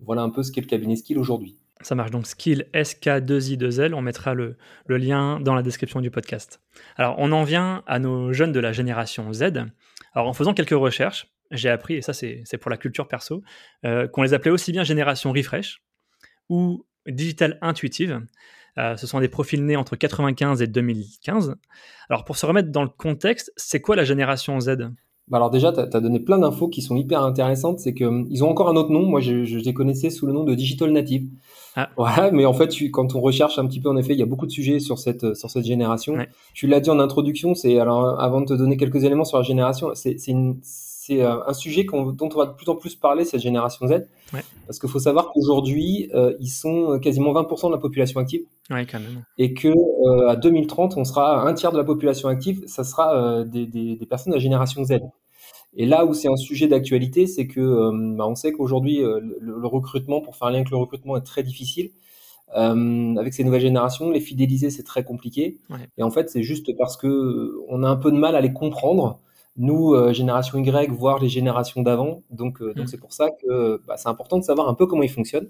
Voilà 0.00 0.22
un 0.22 0.30
peu 0.30 0.42
ce 0.42 0.52
qu'est 0.52 0.60
le 0.60 0.66
cabinet 0.66 0.96
Skill 0.96 1.18
aujourd'hui. 1.18 1.56
Ça 1.82 1.94
marche 1.94 2.10
donc 2.10 2.26
Skill 2.26 2.66
SK2I2L, 2.74 3.94
on 3.94 4.02
mettra 4.02 4.34
le, 4.34 4.56
le 4.86 4.96
lien 4.98 5.40
dans 5.40 5.54
la 5.54 5.62
description 5.62 6.00
du 6.00 6.10
podcast. 6.10 6.60
Alors 6.96 7.16
on 7.18 7.32
en 7.32 7.42
vient 7.42 7.82
à 7.86 7.98
nos 7.98 8.32
jeunes 8.32 8.52
de 8.52 8.60
la 8.60 8.72
génération 8.72 9.32
Z. 9.32 9.44
Alors 10.14 10.28
en 10.28 10.32
faisant 10.32 10.54
quelques 10.54 10.70
recherches, 10.70 11.26
j'ai 11.50 11.68
appris, 11.68 11.94
et 11.94 12.02
ça 12.02 12.12
c'est 12.12 12.58
pour 12.60 12.70
la 12.70 12.76
culture 12.76 13.08
perso, 13.08 13.42
euh, 13.84 14.08
qu'on 14.08 14.22
les 14.22 14.34
appelait 14.34 14.50
aussi 14.50 14.72
bien 14.72 14.84
génération 14.84 15.32
refresh 15.32 15.82
ou 16.48 16.84
digital 17.06 17.58
intuitive. 17.62 18.20
Euh, 18.78 18.96
ce 18.96 19.06
sont 19.06 19.20
des 19.20 19.28
profils 19.28 19.64
nés 19.64 19.76
entre 19.76 19.96
95 19.96 20.62
et 20.62 20.66
2015. 20.66 21.56
Alors 22.08 22.24
pour 22.24 22.36
se 22.36 22.46
remettre 22.46 22.70
dans 22.70 22.82
le 22.82 22.88
contexte, 22.88 23.52
c'est 23.56 23.80
quoi 23.80 23.96
la 23.96 24.04
génération 24.04 24.60
Z? 24.60 24.90
Bah 25.28 25.36
alors 25.36 25.50
déjà, 25.50 25.72
tu 25.72 25.78
as, 25.78 26.00
donné 26.00 26.18
plein 26.18 26.38
d'infos 26.38 26.68
qui 26.68 26.82
sont 26.82 26.96
hyper 26.96 27.22
intéressantes. 27.22 27.78
C'est 27.78 27.94
qu'ils 27.94 28.06
hum, 28.06 28.28
ont 28.40 28.48
encore 28.48 28.68
un 28.68 28.74
autre 28.74 28.90
nom. 28.90 29.06
Moi, 29.06 29.20
je, 29.20 29.44
je, 29.44 29.58
les 29.58 29.72
connaissais 29.72 30.10
sous 30.10 30.26
le 30.26 30.32
nom 30.32 30.42
de 30.42 30.54
Digital 30.54 30.90
Native. 30.90 31.28
Ah. 31.76 31.88
Voilà, 31.96 32.32
mais 32.32 32.44
en 32.44 32.52
fait, 32.52 32.74
quand 32.90 33.14
on 33.14 33.20
recherche 33.20 33.56
un 33.58 33.66
petit 33.66 33.80
peu, 33.80 33.88
en 33.88 33.96
effet, 33.96 34.12
il 34.12 34.18
y 34.18 34.24
a 34.24 34.26
beaucoup 34.26 34.46
de 34.46 34.50
sujets 34.50 34.80
sur 34.80 34.98
cette, 34.98 35.34
sur 35.34 35.48
cette 35.48 35.64
génération. 35.64 36.16
Tu 36.52 36.66
l'as 36.66 36.80
dit 36.80 36.90
en 36.90 36.98
introduction, 36.98 37.54
c'est 37.54 37.78
alors 37.78 38.20
avant 38.20 38.40
de 38.40 38.46
te 38.46 38.54
donner 38.54 38.76
quelques 38.76 39.04
éléments 39.04 39.24
sur 39.24 39.36
la 39.36 39.44
génération, 39.44 39.90
c'est 39.94 40.16
une 40.26 40.58
c'est 41.10 41.22
euh, 41.22 41.44
un 41.46 41.54
sujet 41.54 41.84
dont 41.84 42.28
on 42.32 42.38
va 42.38 42.46
de 42.46 42.52
plus 42.52 42.68
en 42.68 42.76
plus 42.76 42.94
parler, 42.94 43.24
cette 43.24 43.40
génération 43.40 43.86
Z. 43.88 44.06
Parce 44.66 44.78
qu'il 44.78 44.88
faut 44.88 45.00
savoir 45.00 45.30
qu'aujourd'hui, 45.32 46.08
euh, 46.14 46.34
ils 46.38 46.50
sont 46.50 47.00
quasiment 47.00 47.32
20% 47.32 47.66
de 47.66 47.72
la 47.72 47.78
population 47.78 48.20
active. 48.20 48.42
Ouais, 48.70 48.86
quand 48.86 49.00
même. 49.00 49.24
Et 49.38 49.52
que 49.52 49.68
euh, 49.68 50.28
à 50.28 50.36
2030, 50.36 50.96
on 50.96 51.04
sera 51.04 51.42
un 51.42 51.52
tiers 51.54 51.72
de 51.72 51.78
la 51.78 51.84
population 51.84 52.28
active, 52.28 52.62
ça 52.66 52.84
sera 52.84 53.42
des, 53.44 53.66
des, 53.66 54.06
personnes 54.06 54.30
de 54.30 54.36
la 54.36 54.42
génération 54.42 54.84
Z. 54.84 55.00
Et 55.76 55.86
là 55.86 56.04
où 56.04 56.14
c'est 56.14 56.28
un 56.28 56.36
sujet 56.36 56.68
d'actualité, 56.68 57.26
c'est 57.26 57.48
que 57.48 58.16
bah, 58.16 58.26
on 58.28 58.36
sait 58.36 58.52
qu'aujourd'hui, 58.52 58.98
le, 59.00 59.66
recrutement, 59.66 60.20
pour 60.20 60.36
faire 60.36 60.48
un 60.48 60.50
lien 60.52 60.58
avec 60.58 60.70
le 60.70 60.76
recrutement, 60.76 61.16
est 61.16 61.22
très 61.22 61.42
difficile. 61.42 61.90
avec 62.54 63.34
ces 63.34 63.42
nouvelles 63.42 63.62
générations, 63.62 64.10
les 64.10 64.20
fidéliser, 64.20 64.70
c'est 64.70 64.84
très 64.84 65.02
compliqué. 65.02 65.58
Et 65.98 66.04
en 66.04 66.10
fait, 66.12 66.30
c'est 66.30 66.44
juste 66.44 66.76
parce 66.76 66.96
que 66.96 67.56
on 67.68 67.82
a 67.82 67.88
un 67.88 67.96
peu 67.96 68.12
de 68.12 68.16
mal 68.16 68.36
à 68.36 68.40
les 68.40 68.52
comprendre 68.52 69.18
nous, 69.56 69.94
euh, 69.94 70.12
génération 70.12 70.58
Y, 70.58 70.90
voire 70.90 71.18
les 71.18 71.28
générations 71.28 71.82
d'avant. 71.82 72.22
Donc, 72.30 72.62
euh, 72.62 72.72
donc 72.74 72.86
mm. 72.86 72.88
c'est 72.88 72.98
pour 72.98 73.12
ça 73.12 73.30
que 73.30 73.82
bah, 73.86 73.96
c'est 73.96 74.08
important 74.08 74.38
de 74.38 74.44
savoir 74.44 74.68
un 74.68 74.74
peu 74.74 74.86
comment 74.86 75.02
ils 75.02 75.10
fonctionnent. 75.10 75.48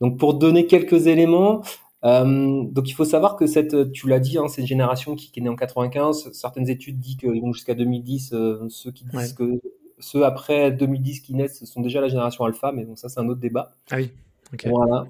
Donc, 0.00 0.18
pour 0.18 0.34
donner 0.34 0.66
quelques 0.66 1.06
éléments, 1.06 1.62
euh, 2.04 2.64
donc 2.64 2.88
il 2.88 2.92
faut 2.92 3.04
savoir 3.04 3.36
que 3.36 3.46
cette, 3.46 3.92
tu 3.92 4.08
l'as 4.08 4.20
dit, 4.20 4.38
hein, 4.38 4.48
c'est 4.48 4.62
une 4.62 4.66
génération 4.66 5.14
qui, 5.14 5.30
est 5.36 5.40
née 5.40 5.48
en 5.48 5.56
95. 5.56 6.32
Certaines 6.32 6.70
études 6.70 6.98
disent 6.98 7.16
qu'ils 7.16 7.40
vont 7.40 7.52
jusqu'à 7.52 7.74
2010. 7.74 8.34
ceux 8.68 8.90
qui 8.92 9.04
disent 9.04 9.34
que 9.34 9.60
ceux 9.98 10.24
après 10.24 10.70
2010 10.70 11.20
qui 11.20 11.34
naissent 11.34 11.62
sont 11.64 11.82
déjà 11.82 12.00
la 12.00 12.08
génération 12.08 12.44
alpha, 12.44 12.72
mais 12.72 12.84
bon, 12.84 12.96
ça 12.96 13.10
c'est 13.10 13.20
un 13.20 13.28
autre 13.28 13.40
débat. 13.40 13.72
Ah 13.90 13.96
oui. 13.96 14.10
Voilà. 14.64 15.06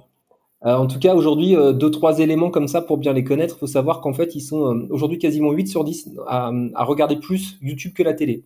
Euh, 0.67 0.75
en 0.75 0.87
tout 0.87 0.99
cas, 0.99 1.15
aujourd'hui, 1.15 1.57
euh, 1.57 1.73
deux, 1.73 1.91
trois 1.91 2.19
éléments 2.19 2.51
comme 2.51 2.69
ça 2.69 2.83
pour 2.83 2.99
bien 2.99 3.13
les 3.13 3.25
connaître. 3.25 3.57
Il 3.57 3.61
faut 3.61 3.67
savoir 3.67 4.01
qu'en 4.01 4.13
fait, 4.13 4.35
ils 4.35 4.43
sont 4.43 4.75
euh, 4.75 4.87
aujourd'hui 4.91 5.19
quasiment 5.19 5.53
8 5.53 5.67
sur 5.69 5.85
10 5.85 6.11
à, 6.27 6.53
regarder 6.85 7.17
plus 7.17 7.59
YouTube 7.63 7.93
que 7.95 8.03
la 8.03 8.15
télé. 8.15 8.45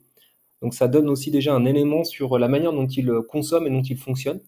Donc 0.62 0.74
ça 0.74 0.88
donne 0.88 1.10
aussi 1.10 1.30
déjà 1.30 1.54
un 1.54 1.64
élément 1.64 2.04
sur 2.04 2.38
la 2.38 2.48
manière 2.48 2.72
dont 2.72 2.86
ils 2.86 3.12
consomment 3.28 3.66
et 3.66 3.70
dont 3.70 3.82
ils 3.82 3.98
fonctionnent. 3.98 4.40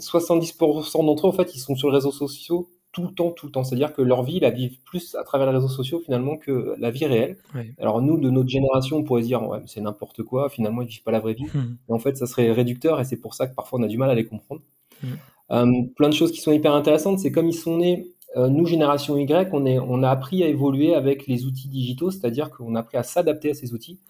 70% 0.00 1.06
d'entre 1.06 1.26
eux, 1.26 1.30
en 1.30 1.32
fait, 1.32 1.54
ils 1.54 1.60
sont 1.60 1.74
sur 1.74 1.88
les 1.88 1.94
réseaux 1.94 2.12
sociaux 2.12 2.68
tout 2.92 3.02
le 3.02 3.12
temps, 3.12 3.30
tout 3.30 3.46
le 3.46 3.52
temps. 3.52 3.64
C'est-à-dire 3.64 3.94
que 3.94 4.02
leur 4.02 4.22
vie, 4.22 4.40
la 4.40 4.50
vivent 4.50 4.78
plus 4.84 5.14
à 5.14 5.24
travers 5.24 5.46
les 5.46 5.54
réseaux 5.54 5.68
sociaux 5.68 6.00
finalement 6.04 6.36
que 6.36 6.74
la 6.78 6.90
vie 6.90 7.06
réelle. 7.06 7.38
Alors 7.78 8.02
nous, 8.02 8.18
de 8.18 8.28
notre 8.30 8.48
génération, 8.48 8.98
on 8.98 9.04
pourrait 9.04 9.22
se 9.22 9.26
dire, 9.26 9.42
ouais, 9.46 9.60
c'est 9.66 9.80
n'importe 9.80 10.22
quoi, 10.22 10.50
finalement, 10.50 10.82
ils 10.82 10.88
vivent 10.88 11.02
pas 11.02 11.12
la 11.12 11.20
vraie 11.20 11.34
vie. 11.34 11.46
Hmm. 11.52 11.76
Mais 11.88 11.94
en 11.94 11.98
fait, 11.98 12.16
ça 12.16 12.26
serait 12.26 12.52
réducteur 12.52 13.00
et 13.00 13.04
c'est 13.04 13.16
pour 13.16 13.34
ça 13.34 13.46
que 13.46 13.54
parfois 13.54 13.80
on 13.80 13.82
a 13.82 13.88
du 13.88 13.98
mal 13.98 14.10
à 14.10 14.14
les 14.14 14.26
comprendre. 14.26 14.60
Hmm. 15.02 15.14
Euh, 15.50 15.66
plein 15.96 16.08
de 16.08 16.14
choses 16.14 16.32
qui 16.32 16.40
sont 16.40 16.52
hyper 16.52 16.74
intéressantes, 16.74 17.18
c'est 17.18 17.32
comme 17.32 17.48
ils 17.48 17.54
sont 17.54 17.78
nés, 17.78 18.14
euh, 18.36 18.48
nous, 18.48 18.66
génération 18.66 19.16
Y, 19.16 19.50
on, 19.52 19.64
est, 19.64 19.78
on 19.78 20.02
a 20.02 20.10
appris 20.10 20.42
à 20.42 20.48
évoluer 20.48 20.94
avec 20.94 21.26
les 21.26 21.44
outils 21.44 21.68
digitaux, 21.68 22.10
c'est-à-dire 22.10 22.50
qu'on 22.50 22.74
a 22.74 22.80
appris 22.80 22.96
à 22.96 23.04
s'adapter 23.04 23.50
à 23.50 23.54
ces 23.54 23.74
outils. 23.74 24.00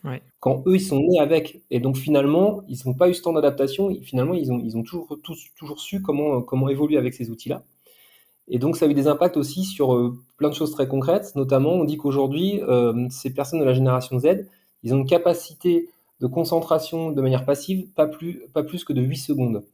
Quand 0.41 0.63
eux, 0.67 0.77
ils 0.77 0.81
sont 0.81 0.99
nés 0.99 1.19
avec. 1.21 1.63
Et 1.71 1.81
donc, 1.81 1.97
finalement, 1.97 2.63
ils 2.69 2.79
n'ont 2.87 2.95
pas 2.95 3.09
eu 3.09 3.15
ce 3.15 3.23
temps 3.23 3.35
d'adaptation. 3.35 3.95
Finalement, 4.03 4.35
ils 4.35 4.51
ont, 4.51 4.61
ils 4.65 4.77
ont 4.77 4.83
toujours, 4.83 5.19
tous, 5.23 5.49
toujours 5.59 5.81
su 5.81 6.01
comment, 6.01 6.41
comment 6.41 6.69
évoluer 6.71 6.97
avec 6.97 7.13
ces 7.13 7.31
outils-là. 7.31 7.65
Et 8.49 8.59
donc, 8.59 8.77
ça 8.77 8.87
a 8.87 8.89
eu 8.89 8.95
des 8.95 9.09
impacts 9.09 9.37
aussi 9.37 9.65
sur 9.65 9.95
euh, 9.95 10.19
plein 10.39 10.49
de 10.49 10.55
choses 10.55 10.71
très 10.73 10.89
concrètes. 10.89 11.33
Notamment, 11.35 11.73
on 11.73 11.85
dit 11.85 11.99
qu'aujourd'hui, 11.99 12.61
ces 13.11 13.33
personnes 13.33 13.61
de 13.61 13.65
la 13.65 13.75
génération 13.75 14.19
Z, 14.19 14.47
ils 14.83 14.95
ont 14.95 14.99
une 14.99 15.07
capacité 15.07 15.89
de 16.21 16.27
concentration 16.27 17.11
de 17.11 17.21
manière 17.21 17.45
passive 17.45 17.89
pas 17.95 18.07
plus, 18.07 18.43
pas 18.53 18.63
plus 18.63 18.85
que 18.85 18.93
de 18.93 19.03
8 19.03 19.17
secondes. 19.17 19.65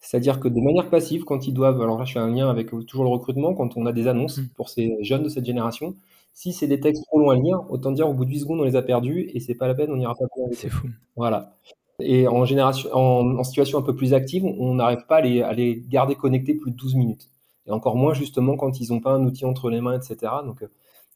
C'est-à-dire 0.00 0.40
que 0.40 0.48
de 0.48 0.60
manière 0.60 0.88
passive, 0.88 1.24
quand 1.24 1.46
ils 1.46 1.52
doivent, 1.52 1.80
alors 1.82 1.98
là 1.98 2.04
je 2.04 2.14
fais 2.14 2.18
un 2.18 2.30
lien 2.30 2.48
avec 2.48 2.70
toujours 2.86 3.04
le 3.04 3.10
recrutement, 3.10 3.54
quand 3.54 3.76
on 3.76 3.86
a 3.86 3.92
des 3.92 4.08
annonces 4.08 4.38
mmh. 4.38 4.48
pour 4.56 4.68
ces 4.70 4.96
jeunes 5.02 5.22
de 5.22 5.28
cette 5.28 5.44
génération, 5.44 5.94
si 6.32 6.52
c'est 6.52 6.66
des 6.66 6.80
textes 6.80 7.04
trop 7.06 7.18
longs 7.18 7.30
à 7.30 7.36
lire, 7.36 7.60
autant 7.68 7.92
dire 7.92 8.08
au 8.08 8.14
bout 8.14 8.24
de 8.24 8.30
8 8.30 8.40
secondes 8.40 8.60
on 8.60 8.64
les 8.64 8.76
a 8.76 8.82
perdus 8.82 9.30
et 9.34 9.40
c'est 9.40 9.54
pas 9.54 9.68
la 9.68 9.74
peine, 9.74 9.90
on 9.92 9.96
n'ira 9.96 10.14
pas 10.14 10.24
plus 10.26 10.56
C'est 10.56 10.70
fou. 10.70 10.88
Voilà. 11.16 11.54
Et 12.02 12.26
en, 12.28 12.46
génération, 12.46 12.90
en, 12.94 13.44
situation 13.44 13.78
un 13.78 13.82
peu 13.82 13.94
plus 13.94 14.14
active, 14.14 14.44
on 14.44 14.74
n'arrive 14.74 15.04
pas 15.06 15.16
à 15.16 15.20
les, 15.20 15.42
à 15.42 15.52
les, 15.52 15.84
garder 15.86 16.14
connectés 16.14 16.54
plus 16.54 16.70
de 16.70 16.76
12 16.76 16.94
minutes. 16.94 17.28
Et 17.66 17.72
encore 17.72 17.94
moins 17.96 18.14
justement 18.14 18.56
quand 18.56 18.80
ils 18.80 18.90
n'ont 18.90 19.00
pas 19.00 19.12
un 19.12 19.24
outil 19.24 19.44
entre 19.44 19.68
les 19.68 19.82
mains, 19.82 19.98
etc. 19.98 20.32
Donc 20.46 20.62
euh, 20.62 20.70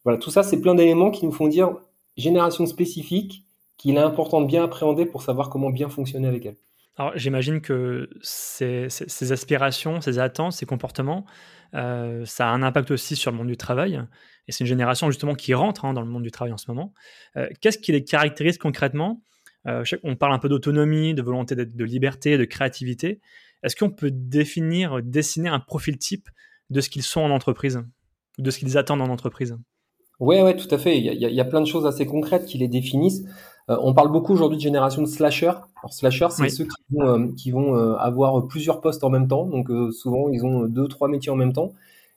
voilà, 0.04 0.18
tout 0.18 0.30
ça 0.30 0.42
c'est 0.42 0.60
plein 0.60 0.74
d'éléments 0.74 1.10
qui 1.10 1.24
nous 1.24 1.32
font 1.32 1.48
dire 1.48 1.74
génération 2.18 2.66
spécifique 2.66 3.44
qu'il 3.78 3.96
est 3.96 4.00
important 4.00 4.40
de 4.42 4.46
bien 4.46 4.64
appréhender 4.64 5.06
pour 5.06 5.22
savoir 5.22 5.48
comment 5.48 5.70
bien 5.70 5.88
fonctionner 5.88 6.28
avec 6.28 6.44
elle. 6.46 6.56
Alors 6.96 7.12
j'imagine 7.16 7.60
que 7.60 8.08
ces, 8.22 8.86
aspirations, 9.32 10.00
ces 10.00 10.18
attentes, 10.18 10.52
ces 10.52 10.66
comportements, 10.66 11.24
euh, 11.74 12.24
ça 12.24 12.48
a 12.48 12.52
un 12.52 12.62
impact 12.62 12.92
aussi 12.92 13.16
sur 13.16 13.32
le 13.32 13.36
monde 13.36 13.48
du 13.48 13.56
travail. 13.56 14.00
Et 14.46 14.52
c'est 14.52 14.60
une 14.60 14.68
génération 14.68 15.10
justement 15.10 15.34
qui 15.34 15.54
rentre 15.54 15.84
hein, 15.84 15.92
dans 15.92 16.02
le 16.02 16.06
monde 16.08 16.22
du 16.22 16.30
travail 16.30 16.52
en 16.52 16.56
ce 16.56 16.70
moment. 16.70 16.92
Euh, 17.36 17.48
qu'est-ce 17.60 17.78
qui 17.78 17.92
les 17.92 18.04
caractérise 18.04 18.58
concrètement? 18.58 19.22
Euh, 19.66 19.82
On 20.04 20.14
parle 20.14 20.34
un 20.34 20.38
peu 20.38 20.48
d'autonomie, 20.48 21.14
de 21.14 21.22
volonté 21.22 21.56
de, 21.56 21.84
liberté, 21.84 22.38
de 22.38 22.44
créativité. 22.44 23.20
Est-ce 23.62 23.74
qu'on 23.74 23.90
peut 23.90 24.10
définir, 24.12 25.02
dessiner 25.02 25.48
un 25.48 25.60
profil 25.60 25.98
type 25.98 26.28
de 26.70 26.80
ce 26.80 26.90
qu'ils 26.90 27.02
sont 27.02 27.22
en 27.22 27.30
entreprise, 27.30 27.80
de 28.38 28.50
ce 28.50 28.58
qu'ils 28.58 28.78
attendent 28.78 29.00
en 29.00 29.08
entreprise? 29.08 29.56
Oui, 30.20 30.40
ouais, 30.40 30.54
tout 30.54 30.72
à 30.72 30.78
fait. 30.78 30.98
Il 30.98 31.04
y, 31.04 31.40
a, 31.40 31.44
plein 31.44 31.60
de 31.60 31.66
choses 31.66 31.86
assez 31.86 32.06
concrètes 32.06 32.46
qui 32.46 32.58
les 32.58 32.68
définissent. 32.68 33.24
Euh, 33.70 33.78
on 33.80 33.94
parle 33.94 34.12
beaucoup 34.12 34.32
aujourd'hui 34.32 34.58
de 34.58 34.62
génération 34.62 35.02
de 35.02 35.06
slasher. 35.06 35.52
Alors 35.76 35.92
slasher, 35.92 36.28
c'est 36.30 36.48
ceux 36.50 36.64
qui 37.36 37.50
vont, 37.50 37.76
euh, 37.76 37.92
euh, 37.92 37.96
avoir 37.96 38.46
plusieurs 38.46 38.80
postes 38.80 39.04
en 39.04 39.10
même 39.10 39.28
temps. 39.28 39.46
Donc 39.46 39.68
souvent, 39.92 40.28
ils 40.28 40.44
ont 40.44 40.66
deux, 40.66 40.88
trois 40.88 41.08
métiers 41.08 41.32
en 41.32 41.36
même 41.36 41.52
temps. 41.52 41.72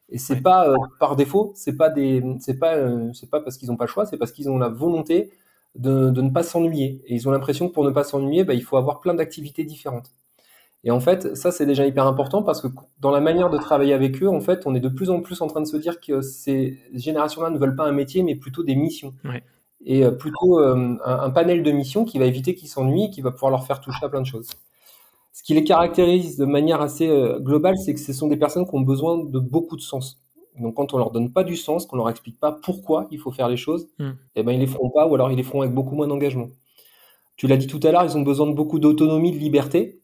Et 0.10 0.18
c'est 0.18 0.42
pas 0.42 0.74
par 1.00 1.18
défaut, 1.18 1.51
c'est 1.56 1.75
pas 1.75 1.89
des, 1.89 2.24
c'est 2.39 2.58
pas, 2.58 2.75
c'est 3.13 3.30
pas 3.30 3.42
parce 3.42 3.58
qu'ils 3.58 3.70
n'ont 3.70 3.75
pas 3.75 3.86
le 3.86 3.89
choix, 3.89 4.06
c'est 4.06 4.18
parce 4.18 4.32
qu'ils 4.32 4.50
ont 4.50 4.58
la 4.58 4.70
volonté 4.70 5.32
de, 5.75 6.10
ne 6.10 6.30
pas 6.30 6.44
s'ennuyer. 6.44 7.01
Et 7.08 7.16
ils 7.16 7.27
ont 7.27 7.32
l'impression 7.32 7.68
que 7.68 7.74
pour 7.74 7.84
ne 7.84 7.92
pas 7.92 8.06
s'ennuyer, 8.06 8.46
bah, 8.46 8.54
il 8.54 8.63
faut 8.63 8.77
avoir 8.77 9.01
plein 9.01 9.13
d'activités 9.13 9.66
différentes. 9.66 10.12
Et 10.86 10.92
en 10.92 11.01
fait, 11.01 11.36
ça 11.36 11.51
c'est 11.51 11.66
déjà 11.66 11.86
hyper 11.86 12.08
important 12.08 12.44
parce 12.44 12.62
que 12.62 12.68
dans 13.01 13.12
la 13.12 13.20
manière 13.20 13.50
de 13.50 13.58
travailler 13.58 13.94
avec 13.94 14.24
eux, 14.24 14.30
en 14.30 14.39
fait, 14.39 14.66
on 14.66 14.75
est 14.75 14.80
de 14.80 14.89
plus 14.89 15.10
en 15.10 15.22
plus 15.22 15.42
en 15.42 15.48
train 15.48 15.62
de 15.62 15.66
se 15.66 15.75
dire 15.75 16.00
que 16.00 16.22
ces 16.22 16.80
générations-là 16.94 17.50
ne 17.50 17.58
veulent 17.58 17.75
pas 17.75 17.86
un 17.86 17.92
métier, 17.92 18.24
mais 18.24 18.36
plutôt 18.36 18.63
des 18.63 18.75
missions 18.75 19.13
et 19.86 20.03
euh, 20.03 20.12
plutôt 20.12 20.60
euh, 20.60 20.98
un, 21.05 21.29
panel 21.29 21.63
de 21.63 21.72
missions 21.72 22.05
qui 22.05 22.19
va 22.19 22.25
éviter 22.25 22.55
qu'ils 22.55 22.69
s'ennuient 22.69 23.05
et 23.05 23.10
qui 23.10 23.22
va 23.22 23.31
pouvoir 23.31 23.51
leur 23.51 23.65
faire 23.65 23.79
toucher 23.79 24.05
à 24.05 24.10
plein 24.10 24.22
de 24.22 24.25
choses. 24.25 24.50
Ce 25.34 25.43
qui 25.43 25.53
les 25.53 25.63
caractérise 25.63 26.38
de 26.38 26.46
manière 26.46 26.81
assez 26.81 27.07
euh, 27.07 27.39
globale, 27.39 27.77
c'est 27.77 27.93
que 27.93 28.00
ce 28.00 28.13
sont 28.13 28.27
des 28.27 28.38
personnes 28.38 28.67
qui 28.67 28.75
ont 28.75 28.81
besoin 28.81 29.24
de 29.24 29.39
beaucoup 29.39 29.75
de 29.75 29.81
sens. 29.81 30.19
Donc 30.60 30.75
quand 30.75 30.93
on 30.93 30.98
leur 30.98 31.12
donne 31.12 31.31
pas 31.31 31.43
du 31.43 31.55
sens, 31.55 31.86
qu'on 31.86 31.98
leur 31.98 32.10
explique 32.10 32.39
pas 32.39 32.51
pourquoi 32.51 33.07
il 33.12 33.19
faut 33.19 33.31
faire 33.31 33.48
les 33.48 33.57
choses, 33.57 33.88
hmm. 34.00 34.12
eh 34.36 34.43
ben 34.43 34.53
ils 34.53 34.60
les 34.60 34.67
feront 34.67 34.89
pas 34.89 35.07
ou 35.07 35.13
alors 35.13 35.31
ils 35.31 35.38
les 35.38 35.43
feront 35.43 35.62
avec 35.62 35.74
beaucoup 35.74 35.96
moins 35.96 36.07
d'engagement. 36.07 36.48
Tu 37.36 37.46
l'as 37.46 37.57
dit 37.57 37.67
tout 37.67 37.79
à 37.84 37.91
l'heure, 37.91 38.03
ils 38.03 38.17
ont 38.17 38.24
besoin 38.24 38.48
de 38.48 38.53
beaucoup 38.53 38.79
d'autonomie, 38.79 39.31
de 39.31 39.38
liberté. 39.38 40.01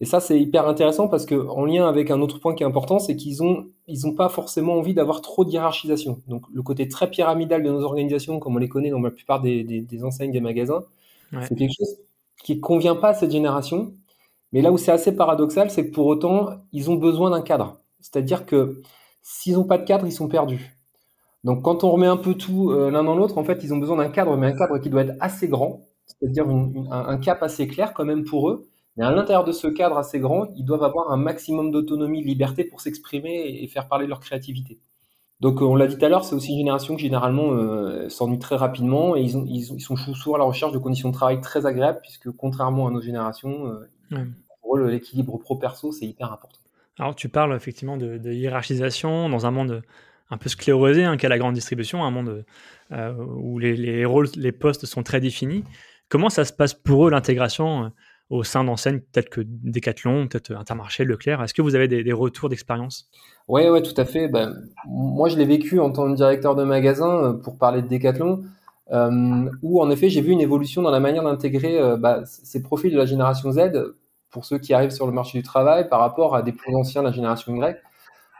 Et 0.00 0.04
ça, 0.04 0.20
c'est 0.20 0.40
hyper 0.40 0.68
intéressant 0.68 1.08
parce 1.08 1.26
que 1.26 1.34
en 1.34 1.64
lien 1.64 1.88
avec 1.88 2.10
un 2.10 2.20
autre 2.20 2.38
point 2.38 2.54
qui 2.54 2.62
est 2.62 2.66
important, 2.66 3.00
c'est 3.00 3.16
qu'ils 3.16 3.42
ont, 3.42 3.66
ils 3.88 4.06
ont 4.06 4.14
pas 4.14 4.28
forcément 4.28 4.74
envie 4.74 4.94
d'avoir 4.94 5.22
trop 5.22 5.44
de 5.44 5.50
hiérarchisation. 5.50 6.20
Donc, 6.28 6.44
le 6.52 6.62
côté 6.62 6.86
très 6.86 7.10
pyramidal 7.10 7.62
de 7.64 7.70
nos 7.70 7.82
organisations, 7.82 8.38
comme 8.38 8.54
on 8.54 8.58
les 8.58 8.68
connaît 8.68 8.90
dans 8.90 9.00
la 9.00 9.10
plupart 9.10 9.40
des, 9.40 9.64
des, 9.64 10.04
enseignes 10.04 10.30
des 10.30 10.40
magasins, 10.40 10.84
C'est 11.42 11.56
quelque 11.56 11.74
chose 11.76 11.96
qui 12.44 12.60
convient 12.60 12.94
pas 12.94 13.08
à 13.08 13.14
cette 13.14 13.32
génération. 13.32 13.92
Mais 14.52 14.62
là 14.62 14.72
où 14.72 14.78
c'est 14.78 14.92
assez 14.92 15.14
paradoxal, 15.14 15.70
c'est 15.70 15.88
que 15.88 15.94
pour 15.94 16.06
autant, 16.06 16.50
ils 16.72 16.90
ont 16.90 16.94
besoin 16.94 17.30
d'un 17.30 17.42
cadre. 17.42 17.80
C'est-à-dire 18.00 18.46
que 18.46 18.80
s'ils 19.22 19.54
n'ont 19.54 19.64
pas 19.64 19.78
de 19.78 19.84
cadre, 19.84 20.06
ils 20.06 20.12
sont 20.12 20.28
perdus. 20.28 20.78
Donc 21.44 21.62
quand 21.62 21.84
on 21.84 21.90
remet 21.90 22.06
un 22.06 22.16
peu 22.16 22.34
tout 22.34 22.70
euh, 22.70 22.90
l'un 22.90 23.04
dans 23.04 23.14
l'autre, 23.14 23.38
en 23.38 23.44
fait, 23.44 23.60
ils 23.62 23.74
ont 23.74 23.78
besoin 23.78 23.96
d'un 23.96 24.08
cadre, 24.08 24.36
mais 24.36 24.46
un 24.46 24.56
cadre 24.56 24.78
qui 24.78 24.90
doit 24.90 25.02
être 25.02 25.16
assez 25.20 25.48
grand, 25.48 25.80
c'est-à-dire 26.06 26.46
un, 26.90 27.18
cap 27.18 27.42
assez 27.42 27.66
clair 27.68 27.92
quand 27.94 28.04
même 28.04 28.24
pour 28.24 28.50
eux. 28.50 28.68
Mais 28.98 29.04
à 29.04 29.12
l'intérieur 29.12 29.44
de 29.44 29.52
ce 29.52 29.68
cadre 29.68 29.96
assez 29.96 30.18
grand, 30.18 30.48
ils 30.56 30.64
doivent 30.64 30.82
avoir 30.82 31.12
un 31.12 31.16
maximum 31.16 31.70
d'autonomie, 31.70 32.20
de 32.20 32.26
liberté 32.26 32.64
pour 32.64 32.80
s'exprimer 32.80 33.62
et 33.62 33.66
faire 33.68 33.88
parler 33.88 34.08
leur 34.08 34.18
créativité. 34.18 34.80
Donc 35.40 35.62
on 35.62 35.76
l'a 35.76 35.86
dit 35.86 35.96
tout 35.96 36.04
à 36.04 36.08
l'heure, 36.08 36.24
c'est 36.24 36.34
aussi 36.34 36.50
une 36.50 36.58
génération 36.58 36.96
qui 36.96 37.02
généralement 37.02 37.52
euh, 37.52 38.08
s'ennuie 38.08 38.40
très 38.40 38.56
rapidement 38.56 39.14
et 39.16 39.22
ils, 39.22 39.36
ont, 39.36 39.44
ils, 39.46 39.80
sont 39.80 39.96
souvent 39.96 40.34
à 40.34 40.38
la 40.38 40.44
recherche 40.44 40.72
de 40.72 40.78
conditions 40.78 41.10
de 41.10 41.14
travail 41.14 41.40
très 41.40 41.64
agréables 41.64 42.00
puisque 42.02 42.28
contrairement 42.32 42.88
à 42.88 42.90
nos 42.90 43.00
générations, 43.00 43.68
euh, 44.10 44.24
pour 44.60 44.76
eux 44.76 44.88
l'équilibre 44.88 45.38
pro-perso 45.38 45.92
c'est 45.92 46.06
hyper 46.06 46.32
important. 46.32 46.58
Alors 46.98 47.14
tu 47.14 47.28
parles 47.28 47.54
effectivement 47.54 47.96
de, 47.96 48.32
hiérarchisation 48.32 49.28
dans 49.28 49.46
un 49.46 49.52
monde 49.52 49.84
un 50.30 50.38
peu 50.38 50.48
sclérosé 50.48 51.04
hein, 51.04 51.16
qu'est 51.16 51.28
la 51.28 51.38
grande 51.38 51.54
distribution, 51.54 52.02
un 52.02 52.10
monde 52.10 52.44
euh, 52.90 53.14
où 53.36 53.60
les, 53.60 53.76
les, 53.76 54.04
rôles, 54.04 54.28
les 54.34 54.52
postes 54.52 54.86
sont 54.86 55.04
très 55.04 55.20
définis. 55.20 55.62
Comment 56.08 56.30
ça 56.30 56.44
se 56.44 56.52
passe 56.52 56.74
pour 56.74 57.06
eux 57.06 57.10
l'intégration 57.10 57.84
euh, 57.84 57.88
au 58.30 58.42
sein 58.42 58.64
d'enseignes 58.64 59.00
peut-être 59.00 59.30
que 59.30 59.40
Decathlon, 59.44 60.28
peut-être 60.28 60.52
Intermarché, 60.52 61.04
Leclerc 61.04 61.42
Est-ce 61.42 61.54
que 61.54 61.62
vous 61.62 61.74
avez 61.74 61.88
des, 61.88 62.12
retours 62.12 62.48
d'expérience? 62.48 63.10
Oui, 63.48 63.68
ouais, 63.68 63.82
tout 63.82 63.98
à 63.98 64.04
fait. 64.04 64.28
Ben, 64.28 64.54
moi, 64.86 65.28
je 65.28 65.36
l'ai 65.36 65.46
vécu 65.46 65.80
en 65.80 65.90
tant 65.90 66.10
que 66.10 66.16
directeur 66.16 66.54
de 66.54 66.64
magasin 66.64 67.24
euh, 67.24 67.32
pour 67.32 67.56
parler 67.56 67.80
de 67.80 67.88
Decathlon, 67.88 68.44
euh, 68.92 69.50
où 69.62 69.80
en 69.80 69.90
effet, 69.90 70.08
j'ai 70.10 70.20
vu 70.20 70.32
une 70.32 70.40
évolution 70.40 70.82
dans 70.82 70.90
la 70.90 71.00
manière 71.00 71.22
d'intégrer 71.22 71.78
bah, 71.98 72.22
ces 72.24 72.62
profils 72.62 72.92
de 72.92 72.98
la 72.98 73.06
génération 73.06 73.50
Z 73.52 73.70
pour 74.30 74.44
ceux 74.44 74.58
qui 74.58 74.74
arrivent 74.74 74.90
sur 74.90 75.06
le 75.06 75.12
marché 75.12 75.38
du 75.38 75.44
travail 75.44 75.88
par 75.88 76.00
rapport 76.00 76.34
à 76.34 76.42
des 76.42 76.52
plus 76.52 76.74
anciens 76.74 77.02
de 77.02 77.06
la 77.06 77.12
génération 77.12 77.54
Y. 77.54 77.76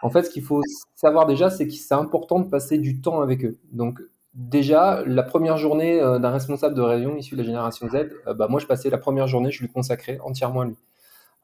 En 0.03 0.11
fait, 0.11 0.25
ce 0.25 0.31
qu'il 0.31 0.43
faut 0.43 0.63
savoir 0.95 1.27
déjà, 1.27 1.51
c'est 1.51 1.67
que 1.67 1.73
c'est 1.73 1.95
important 1.95 2.41
de 2.41 2.49
passer 2.49 2.79
du 2.79 3.01
temps 3.01 3.21
avec 3.21 3.45
eux. 3.45 3.59
Donc, 3.73 4.01
déjà, 4.39 5.03
la 5.05 5.23
première 5.23 5.59
journée 5.59 6.01
euh, 6.01 6.19
d'un 6.19 6.31
responsable 6.31 6.75
de 6.75 6.81
réunion 6.81 7.17
issu 7.17 7.35
de 7.35 7.41
la 7.41 7.47
génération 7.47 7.89
Z, 7.89 8.09
euh, 8.27 8.35
bah, 8.35 8.47
moi, 8.49 8.61
je 8.61 8.67
passais 8.67 8.89
la 8.89 8.99
première 8.99 9.27
journée, 9.27 9.51
je 9.51 9.61
lui 9.61 9.69
consacrais 9.69 10.19
entièrement 10.25 10.61
à 10.61 10.65
lui. 10.65 10.77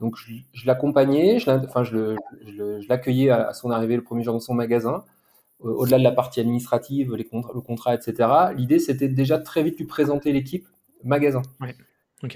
Donc, 0.01 0.17
je, 0.17 0.67
l'accompagnais, 0.67 1.39
je, 1.39 1.51
enfin, 1.51 1.85
je, 1.85 2.17
l'accueillais 2.89 3.31
à, 3.31 3.53
son 3.53 3.71
arrivée 3.71 3.97
le 3.97 4.03
premier 4.03 4.23
jour 4.23 4.33
dans 4.33 4.41
son 4.41 4.55
magasin. 4.55 5.05
Au-delà 5.61 5.99
de 5.99 6.03
la 6.03 6.13
partie 6.13 6.41
administrative, 6.41 7.15
les 7.15 7.27
le 7.33 7.61
contrat, 7.61 7.95
etc. 7.95 8.29
L'idée, 8.57 8.79
c'était 8.79 9.09
déjà 9.09 9.39
très 9.39 9.63
vite 9.63 9.79
lui 9.79 9.87
présenter 9.87 10.33
l'équipe 10.33 10.67
magasin. 11.05 11.43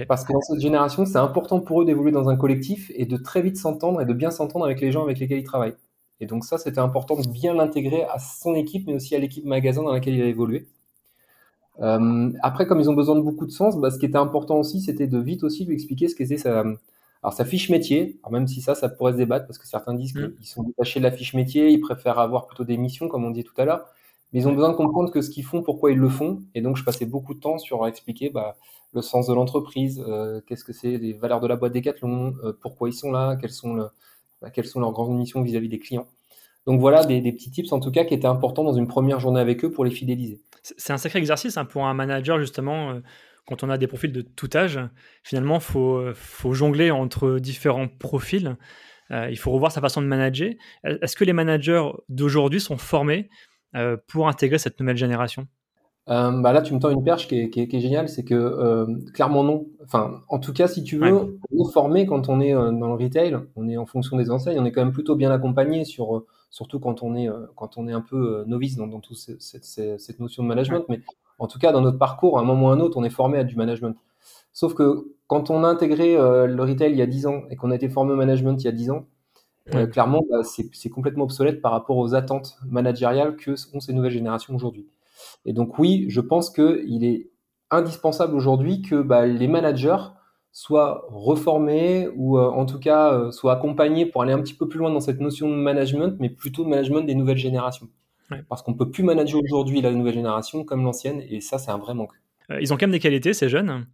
Parce 0.07 0.25
que 0.25 0.33
dans 0.33 0.41
cette 0.41 0.61
génération, 0.61 1.05
c'est 1.05 1.19
important 1.19 1.61
pour 1.61 1.83
eux 1.83 1.85
d'évoluer 1.85 2.12
dans 2.12 2.29
un 2.29 2.37
collectif 2.37 2.91
et 2.95 3.07
de 3.07 3.17
très 3.17 3.43
vite 3.43 3.57
s'entendre 3.57 4.00
et 4.00 4.07
de 4.07 4.12
bien 4.15 4.31
s'entendre 4.31 4.65
avec 4.65 4.81
les 4.81 4.93
gens 4.93 5.03
avec 5.03 5.19
lesquels 5.19 5.38
ils 5.38 5.45
travaillent. 5.45 5.77
Et 6.21 6.27
donc 6.27 6.45
ça, 6.45 6.59
c'était 6.59 6.81
important 6.81 7.17
de 7.17 7.29
bien 7.29 7.55
l'intégrer 7.55 8.05
à 8.05 8.19
son 8.19 8.55
équipe, 8.55 8.87
mais 8.87 8.95
aussi 8.95 9.15
à 9.15 9.19
l'équipe 9.19 9.45
magasin 9.45 9.83
dans 9.83 9.93
laquelle 9.93 10.15
il 10.15 10.23
a 10.23 10.27
évolué. 10.27 10.67
Euh, 11.81 12.33
après, 12.43 12.67
comme 12.67 12.81
ils 12.81 12.91
ont 12.91 12.95
besoin 12.95 13.15
de 13.15 13.21
beaucoup 13.21 13.47
de 13.47 13.53
sens, 13.53 13.77
bah, 13.79 13.91
ce 13.91 13.99
qui 13.99 14.07
était 14.07 14.19
important 14.19 14.59
aussi, 14.59 14.81
c'était 14.81 15.07
de 15.07 15.19
vite 15.19 15.45
aussi 15.45 15.65
lui 15.65 15.75
expliquer 15.75 16.09
ce 16.09 16.17
qu'était 16.17 16.37
sa, 16.37 16.65
alors 17.23 17.33
sa 17.33 17.45
fiche 17.45 17.71
métier. 17.71 18.19
Alors 18.23 18.33
même 18.33 18.49
si 18.49 18.61
ça, 18.61 18.75
ça 18.75 18.89
pourrait 18.89 19.13
se 19.13 19.19
débattre 19.19 19.47
parce 19.47 19.59
que 19.59 19.67
certains 19.67 19.95
disent 19.95 20.15
mm. 20.15 20.35
qu'ils 20.35 20.47
sont 20.47 20.65
détachés 20.65 21.01
de 21.01 21.05
la 21.05 21.13
fiche 21.13 21.35
métier, 21.35 21.71
ils 21.71 21.81
préfèrent 21.81 22.19
avoir 22.19 22.47
plutôt 22.47 22.65
des 22.65 22.77
missions, 22.77 23.09
comme 23.09 23.25
on 23.25 23.31
dit 23.31 23.45
tout 23.45 23.59
à 23.61 23.65
l'heure. 23.65 23.87
Mais 24.33 24.41
ils 24.41 24.49
ont 24.49 24.53
besoin 24.53 24.71
de 24.71 24.77
comprendre 24.77 25.11
que 25.11 25.23
ce 25.23 25.31
qu'ils 25.31 25.45
font, 25.45 25.63
pourquoi 25.63 25.91
ils 25.91 25.99
le 25.99 26.09
font. 26.09 26.41
Et 26.55 26.61
donc, 26.61 26.77
je 26.77 26.85
passais 26.85 27.07
beaucoup 27.07 27.35
de 27.35 27.41
temps 27.41 27.59
sur 27.59 27.87
expliquer 27.87 28.29
bah, 28.29 28.57
le 28.93 29.01
sens 29.01 29.27
de 29.27 29.33
l'entreprise, 29.33 30.05
euh, 30.07 30.41
qu'est-ce 30.47 30.65
que 30.65 30.73
c'est, 30.73 30.99
les 30.99 31.15
valeurs 31.15 31.41
de 31.41 31.47
la 31.47 31.57
boîte 31.57 31.73
Decathlon, 31.73 32.35
euh, 32.45 32.53
pourquoi 32.61 32.89
ils 32.89 32.95
sont 32.95 33.11
là, 33.11 33.37
quelles 33.37 33.51
sont 33.51 33.75
le, 33.75 33.89
bah, 34.42 34.50
quelles 34.50 34.66
sont 34.66 34.80
leurs 34.80 34.92
grandes 34.92 35.16
missions 35.16 35.42
vis-à-vis 35.42 35.68
des 35.68 35.78
clients. 35.78 36.09
Donc 36.66 36.80
voilà 36.80 37.04
des, 37.04 37.21
petits 37.33 37.50
tips 37.50 37.73
en 37.73 37.80
tout 37.80 37.90
cas 37.90 38.04
qui 38.04 38.14
étaient 38.14 38.26
importants 38.26 38.64
dans 38.64 38.75
une 38.75 38.88
première 38.88 39.21
journée 39.21 39.40
avec 39.40 39.64
eux 39.64 39.71
pour 39.71 39.85
les 39.85 39.90
fidéliser. 39.90 40.40
C'est 40.62 40.92
un 40.92 40.99
sacré 40.99 41.18
exercice 41.18 41.57
hein, 41.57 41.64
pour 41.64 41.87
un 41.87 41.95
manager 41.95 42.38
justement. 42.38 42.90
Euh, 42.90 43.00
quand 43.47 43.64
on 43.64 43.71
a 43.71 43.78
des 43.78 43.87
profils 43.87 44.12
de 44.12 44.21
tout 44.21 44.50
âge, 44.54 44.78
finalement, 45.23 45.54
il 45.54 45.62
faut, 45.62 46.12
faut, 46.12 46.52
jongler 46.52 46.90
entre 46.90 47.38
différents 47.38 47.88
profils. 47.88 48.59
Euh, 49.11 49.28
il 49.30 49.38
faut 49.38 49.50
revoir 49.50 49.73
sa 49.73 49.80
façon 49.80 50.02
de 50.02 50.07
manager. 50.07 50.52
Est-ce 50.85 51.16
que 51.16 51.25
les 51.25 51.33
managers 51.33 51.88
d'aujourd'hui 52.09 52.61
sont 52.61 52.76
formés 52.76 53.30
euh, 53.75 53.97
pour 54.07 54.28
intégrer 54.28 54.59
cette 54.59 54.78
nouvelle 54.80 54.97
génération? 54.97 55.47
Euh, 56.11 56.31
bah 56.41 56.53
là, 56.53 56.62
tu 56.62 56.73
me 56.73 56.79
tends 56.79 56.88
une 56.88 57.05
perche 57.05 57.29
qui 57.29 57.38
est, 57.38 57.50
qui 57.50 57.61
est, 57.61 57.81
géniale, 57.81 58.09
c'est 58.09 58.25
que 58.25 58.35
euh, 58.35 58.87
clairement 59.12 59.45
non. 59.45 59.67
Enfin, 59.85 60.23
en 60.29 60.38
tout 60.38 60.55
cas, 60.55 60.67
si 60.67 60.83
tu 60.83 60.97
veux, 60.97 61.38
on 61.53 61.69
est 61.69 61.73
formé 61.73 62.07
quand 62.07 62.31
on 62.31 62.41
est 62.41 62.55
euh, 62.55 62.71
dans 62.73 62.88
le 62.88 62.95
retail, 62.95 63.37
on 63.57 63.69
est 63.69 63.77
en 63.77 63.85
fonction 63.85 64.17
des 64.17 64.31
enseignes, 64.31 64.59
on 64.59 64.65
est 64.65 64.73
quand 64.73 64.83
même 64.83 64.93
plutôt 64.93 65.17
bien 65.17 65.31
accompagné 65.31 65.85
sur, 65.85 66.17
euh, 66.17 66.27
surtout 66.50 66.81
quand 66.81 67.03
on 67.03 67.15
est 67.15 67.29
quand 67.57 67.77
on 67.77 67.87
est 67.88 67.93
un 67.93 68.00
peu 68.00 68.45
novice 68.47 68.77
dans, 68.77 68.87
dans 68.87 69.00
toute 69.00 69.19
cette, 69.19 69.65
cette, 69.65 70.21
notion 70.21 70.43
de 70.43 70.49
management. 70.49 70.85
Mais 70.88 71.00
en 71.38 71.47
tout 71.47 71.59
cas, 71.59 71.73
dans 71.73 71.83
notre 71.83 71.99
parcours, 71.99 72.38
à 72.38 72.43
un 72.43 72.45
moment 72.45 72.69
ou 72.69 72.71
à 72.71 72.73
un 72.73 72.81
autre, 72.81 72.97
on 72.97 73.05
est 73.05 73.11
formé 73.11 73.38
à 73.38 73.45
du 73.45 73.57
management. 73.57 73.97
Sauf 74.55 74.73
que 74.75 75.12
quand 75.27 75.50
on 75.50 75.62
a 75.62 75.69
intégré 75.69 76.15
le 76.15 76.62
retail 76.62 76.93
il 76.93 76.99
y 76.99 77.03
a 77.03 77.07
10 77.07 77.27
ans 77.27 77.43
et 77.50 77.57
qu'on 77.57 77.71
a 77.71 77.75
été 77.75 77.91
formé 77.91 78.12
au 78.12 78.17
management 78.17 78.57
il 78.62 78.65
y 78.65 78.69
a 78.69 78.73
10 78.73 78.91
ans, 78.93 79.07
clairement, 79.91 80.23
bah, 80.31 80.41
c'est 80.43 80.88
complètement 80.88 81.25
obsolète 81.25 81.61
par 81.61 81.73
rapport 81.73 81.99
aux 81.99 82.15
attentes 82.15 82.57
managériales 82.67 83.37
que 83.37 83.50
ont 83.75 83.81
ces 83.81 83.93
nouvelles 83.93 84.12
générations 84.12 84.55
aujourd'hui. 84.55 84.87
Et 85.45 85.53
donc 85.53 85.79
oui, 85.79 86.07
je 86.09 86.21
pense 86.21 86.51
qu'il 86.51 87.05
est 87.05 87.31
indispensable 87.71 88.35
aujourd'hui 88.35 88.83
que 88.83 89.03
bah, 89.03 89.27
les 89.27 89.49
managers 89.49 89.97
soient 90.53 91.07
reformés 91.11 92.09
ou 92.17 92.39
euh, 92.39 92.49
en 92.49 92.67
tout 92.67 92.81
cas 92.81 93.13
euh, 93.13 93.31
soient 93.31 93.53
accompagnés 93.53 94.07
pour 94.07 94.23
aller 94.23 94.33
un 94.33 94.41
petit 94.41 94.55
peu 94.55 94.67
plus 94.69 94.79
loin 94.79 94.91
dans 94.91 95.01
cette 95.01 95.21
notion 95.21 95.49
de 95.49 95.55
management, 95.55 96.17
mais 96.19 96.31
plutôt 96.31 96.65
de 96.65 96.69
management 96.69 97.03
des 97.03 97.15
nouvelles 97.15 97.39
générations. 97.39 97.89
Parce 98.51 98.63
qu'on 98.63 98.73
ne 98.73 98.77
peut 98.77 98.91
plus 98.91 99.05
manager 99.05 99.41
aujourd'hui 99.43 99.81
la 99.81 99.91
nouvelle 99.91 100.13
génération 100.13 100.63
comme 100.63 100.85
l'ancienne, 100.85 101.23
et 101.31 101.41
ça, 101.41 101.57
c'est 101.57 101.71
un 101.71 101.79
vrai 101.79 101.95
manque. 101.95 102.13
Euh, 102.51 102.61
ils 102.61 102.75
ont 102.75 102.77
quand 102.77 102.87
même 102.87 102.93
des 102.93 102.99
qualités, 102.99 103.33
ces 103.33 103.49
jeunes. 103.49 103.87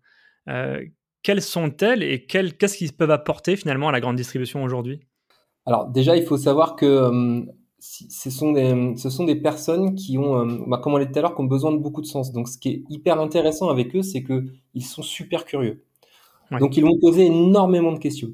quelles 1.22 1.42
sont-elles 1.42 2.02
et 2.02 2.26
qu'est-ce 2.26 2.76
qu'ils 2.76 2.92
peuvent 2.92 3.12
apporter 3.12 3.54
finalement 3.54 3.90
à 3.90 3.92
la 3.92 4.00
grande 4.00 4.16
distribution 4.16 4.64
aujourd'hui? 4.64 5.00
Alors 5.66 5.86
déjà, 5.86 6.16
il 6.16 6.24
faut 6.24 6.36
savoir 6.36 6.74
que 6.74 7.44
ce 7.84 8.30
sont 8.30 8.52
des, 8.52 8.94
ce 8.96 9.10
sont 9.10 9.24
des 9.24 9.36
personnes 9.36 9.94
qui 9.94 10.16
ont, 10.16 10.40
euh, 10.40 10.58
bah, 10.66 10.78
comme 10.78 10.94
on 10.94 10.96
l'a 10.96 11.04
dit 11.04 11.12
tout 11.12 11.18
à 11.18 11.22
l'heure, 11.22 11.34
qui 11.34 11.40
ont 11.42 11.44
besoin 11.44 11.70
de 11.70 11.76
beaucoup 11.76 12.00
de 12.00 12.06
sens. 12.06 12.32
Donc, 12.32 12.48
ce 12.48 12.56
qui 12.56 12.68
est 12.70 12.84
hyper 12.88 13.20
intéressant 13.20 13.68
avec 13.68 13.94
eux, 13.94 14.02
c'est 14.02 14.22
que 14.22 14.46
ils 14.72 14.84
sont 14.84 15.02
super 15.02 15.44
curieux. 15.44 15.84
Donc, 16.60 16.76
ils 16.76 16.82
vont 16.82 16.98
poser 17.00 17.26
énormément 17.26 17.92
de 17.92 17.98
questions. 17.98 18.30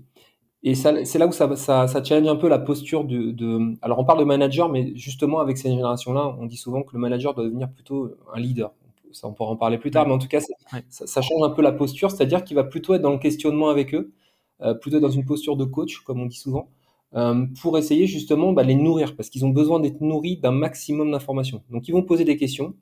Et 0.63 0.75
c'est 0.75 1.19
là 1.19 1.27
où 1.27 1.33
ça, 1.33 1.57
ça, 1.57 1.89
ça, 1.89 2.05
challenge 2.05 2.29
un 2.29 2.37
peu 2.37 2.49
la 2.49 2.59
posture 2.59 3.05
de, 3.05 3.31
de, 3.31 3.77
Alors, 3.83 3.99
on 3.99 4.05
parle 4.05 4.21
de 4.21 4.25
manager, 4.25 4.69
mais 4.69 4.93
justement, 4.95 5.41
avec 5.41 5.57
cette 5.57 5.71
génération-là, 5.71 6.37
on 6.39 6.47
dit 6.47 6.59
souvent 6.59 6.83
que 6.83 6.93
le 6.93 6.99
manager 6.99 7.35
doit 7.35 7.45
devenir 7.45 7.71
plutôt 7.71 8.11
un 8.33 8.39
leader. 8.39 8.73
Ça, 9.13 9.27
on 9.27 9.33
pourra 9.33 9.51
en 9.51 9.57
parler 9.57 9.79
plus 9.79 9.91
tard, 9.91 10.07
mais 10.07 10.13
en 10.13 10.19
tout 10.19 10.29
cas, 10.29 10.41
ça, 10.41 11.07
ça, 11.07 11.23
change 11.23 11.43
un 11.43 11.51
peu 11.51 11.63
la 11.63 11.73
posture, 11.73 12.11
c'est-à-dire 12.11 12.45
qu'il 12.45 12.55
va 12.55 12.65
plutôt 12.65 12.95
être 12.95 13.03
dans 13.03 13.11
le 13.11 13.19
questionnement 13.19 13.69
avec 13.69 13.95
eux, 13.95 14.13
euh, 14.61 14.75
plutôt 14.75 15.01
dans 15.01 15.11
une 15.11 15.25
posture 15.25 15.57
de 15.57 15.65
coach, 15.65 16.01
comme 16.01 16.21
on 16.21 16.27
dit 16.27 16.37
souvent. 16.37 16.69
Euh, 17.15 17.47
pour 17.61 17.77
essayer 17.77 18.07
justement 18.07 18.53
bah, 18.53 18.63
les 18.63 18.77
nourrir, 18.77 19.17
parce 19.17 19.31
qu'ils 19.31 19.45
ont 19.45 19.51
besoin 19.51 19.81
d'être 19.81 20.01
nourris 20.01 20.37
d'un 20.37 20.53
maximum 20.53 21.11
d'informations. 21.11 21.63
Donc 21.71 21.89
ils 21.89 21.93
vont 21.93 22.03
poser 22.03 22.25
des 22.25 22.37
questions, 22.37 22.75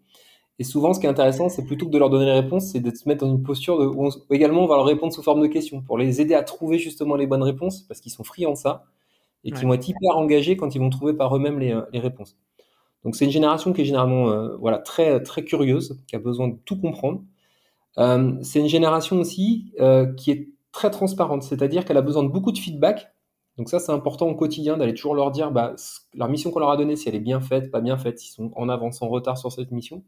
et 0.59 0.65
souvent 0.65 0.93
ce 0.93 1.01
qui 1.01 1.07
est 1.07 1.09
intéressant, 1.09 1.49
c'est 1.49 1.65
plutôt 1.65 1.87
que 1.87 1.91
de 1.93 1.99
leur 1.99 2.11
donner 2.11 2.27
les 2.27 2.33
réponses, 2.33 2.73
c'est 2.73 2.81
de 2.81 2.95
se 2.95 3.09
mettre 3.09 3.25
dans 3.25 3.33
une 3.33 3.43
posture 3.43 3.79
de, 3.79 3.87
où 3.87 4.11
également 4.31 4.65
on 4.65 4.67
va 4.67 4.77
leur 4.77 4.85
répondre 4.85 5.15
sous 5.15 5.23
forme 5.23 5.41
de 5.41 5.47
questions, 5.47 5.81
pour 5.81 5.97
les 5.97 6.21
aider 6.21 6.35
à 6.35 6.43
trouver 6.43 6.79
justement 6.79 7.17
les 7.17 7.27
bonnes 7.27 7.43
réponses, 7.43 7.83
parce 7.83 8.01
qu'ils 8.01 8.13
sont 8.13 8.25
friands 8.25 8.53
de 8.53 8.57
ça, 8.57 8.85
et 9.45 9.53
qui 9.53 9.65
vont 9.65 9.73
être 9.73 9.89
hyper 9.89 10.17
engagés 10.17 10.57
quand 10.57 10.75
ils 10.75 10.79
vont 10.79 10.91
trouver 10.91 11.15
par 11.15 11.35
eux-mêmes 11.35 11.59
les, 11.59 11.73
euh, 11.73 11.83
les, 11.93 12.01
réponses. 12.01 12.37
Donc 13.05 13.17
c'est 13.17 13.25
une 13.25 13.31
génération 13.31 13.73
qui 13.73 13.81
est 13.83 13.85
généralement 13.85 14.31
euh, 14.31 14.57
voilà, 14.57 14.79
très, 14.79 15.23
très 15.23 15.45
curieuse, 15.45 16.03
qui 16.07 16.17
a 16.17 16.19
besoin 16.19 16.49
de 16.49 16.57
tout 16.65 16.79
comprendre. 16.79 17.23
Euh, 17.99 18.33
c'est 18.43 18.61
une 18.61 18.69
génération 18.69 19.19
aussi 19.19 19.73
euh, 19.81 20.13
qui 20.15 20.31
est 20.31 20.49
très 20.73 20.91
transparente, 20.91 21.43
c'est-à-dire 21.43 21.85
qu'elle 21.85 21.97
a 21.97 22.03
besoin 22.03 22.23
de 22.23 22.29
beaucoup 22.29 22.53
de 22.53 22.59
feedback 22.59 23.13
donc 23.59 23.69
ça, 23.69 23.81
c'est 23.81 23.91
important 23.91 24.29
au 24.29 24.37
quotidien 24.37 24.77
d'aller 24.77 24.95
toujours 24.95 25.17
leur 25.17 25.33
dire 25.33 25.51
bah, 25.51 25.75
leur 26.15 26.29
mission 26.29 26.53
qu'on 26.53 26.61
leur 26.61 26.71
a 26.71 26.77
donnée, 26.77 26.95
si 26.95 27.09
elle 27.09 27.17
est 27.17 27.21
bien 27.21 27.41
faite, 27.41 27.73
pas 27.73 27.81
bien 27.81 27.99
faite, 27.99 28.21
s'ils 28.21 28.33
sont 28.33 28.53
en 28.55 28.69
avance, 28.69 29.03
en 29.03 29.09
retard 29.09 29.37
sur 29.37 29.51
cette 29.51 29.73
mission. 29.73 30.05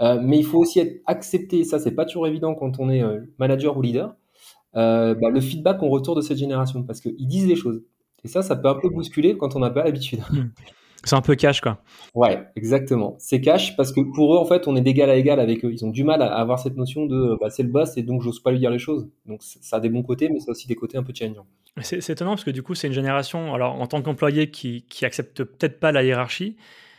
Euh, 0.00 0.20
mais 0.22 0.38
il 0.38 0.44
faut 0.44 0.58
aussi 0.58 0.78
être 0.78 1.02
accepté, 1.06 1.64
ça 1.64 1.78
c'est 1.80 1.94
pas 1.94 2.04
toujours 2.04 2.26
évident 2.26 2.54
quand 2.54 2.78
on 2.78 2.90
est 2.90 3.02
euh, 3.02 3.20
manager 3.38 3.76
ou 3.76 3.82
leader, 3.82 4.14
euh, 4.76 5.14
bah, 5.14 5.30
le 5.30 5.40
feedback 5.40 5.78
qu'on 5.78 5.88
retourne 5.88 6.18
de 6.18 6.22
cette 6.22 6.36
génération, 6.36 6.84
parce 6.84 7.00
qu'ils 7.00 7.26
disent 7.26 7.48
les 7.48 7.56
choses. 7.56 7.82
Et 8.24 8.28
ça, 8.28 8.42
ça 8.42 8.54
peut 8.54 8.68
un 8.68 8.74
peu 8.74 8.88
bousculer 8.88 9.36
quand 9.36 9.56
on 9.56 9.58
n'a 9.58 9.70
pas 9.70 9.82
l'habitude. 9.82 10.20
C'est 11.06 11.14
un 11.14 11.20
peu 11.20 11.36
cash, 11.36 11.60
quoi. 11.60 11.78
Ouais, 12.14 12.42
exactement. 12.56 13.14
C'est 13.18 13.40
cash 13.40 13.76
parce 13.76 13.92
que 13.92 14.00
pour 14.00 14.34
eux, 14.34 14.38
en 14.38 14.44
fait, 14.44 14.66
on 14.66 14.74
est 14.74 14.80
d'égal 14.80 15.08
à 15.08 15.14
égal 15.14 15.38
avec 15.38 15.64
eux. 15.64 15.72
Ils 15.72 15.84
ont 15.84 15.90
du 15.90 16.02
mal 16.02 16.20
à 16.20 16.34
avoir 16.34 16.58
cette 16.58 16.76
notion 16.76 17.06
de 17.06 17.38
bah, 17.40 17.48
c'est 17.48 17.62
le 17.62 17.68
boss 17.68 17.96
et 17.96 18.02
donc 18.02 18.22
j'ose 18.22 18.40
pas 18.40 18.50
lui 18.50 18.58
dire 18.58 18.70
les 18.70 18.80
choses. 18.80 19.08
Donc 19.24 19.40
ça 19.42 19.76
a 19.76 19.80
des 19.80 19.88
bons 19.88 20.02
côtés, 20.02 20.28
mais 20.28 20.40
ça 20.40 20.46
a 20.48 20.50
aussi 20.50 20.66
des 20.66 20.74
côtés 20.74 20.98
un 20.98 21.04
peu 21.04 21.12
challengeants. 21.14 21.46
C'est 21.80 22.10
étonnant 22.10 22.32
parce 22.32 22.42
que 22.42 22.50
du 22.50 22.62
coup, 22.64 22.74
c'est 22.74 22.88
une 22.88 22.92
génération, 22.92 23.54
alors 23.54 23.80
en 23.80 23.86
tant 23.86 24.02
qu'employé, 24.02 24.50
qui, 24.50 24.84
qui 24.88 25.04
accepte 25.04 25.44
peut-être 25.44 25.78
pas 25.78 25.92
la 25.92 26.02
hiérarchie, 26.02 26.56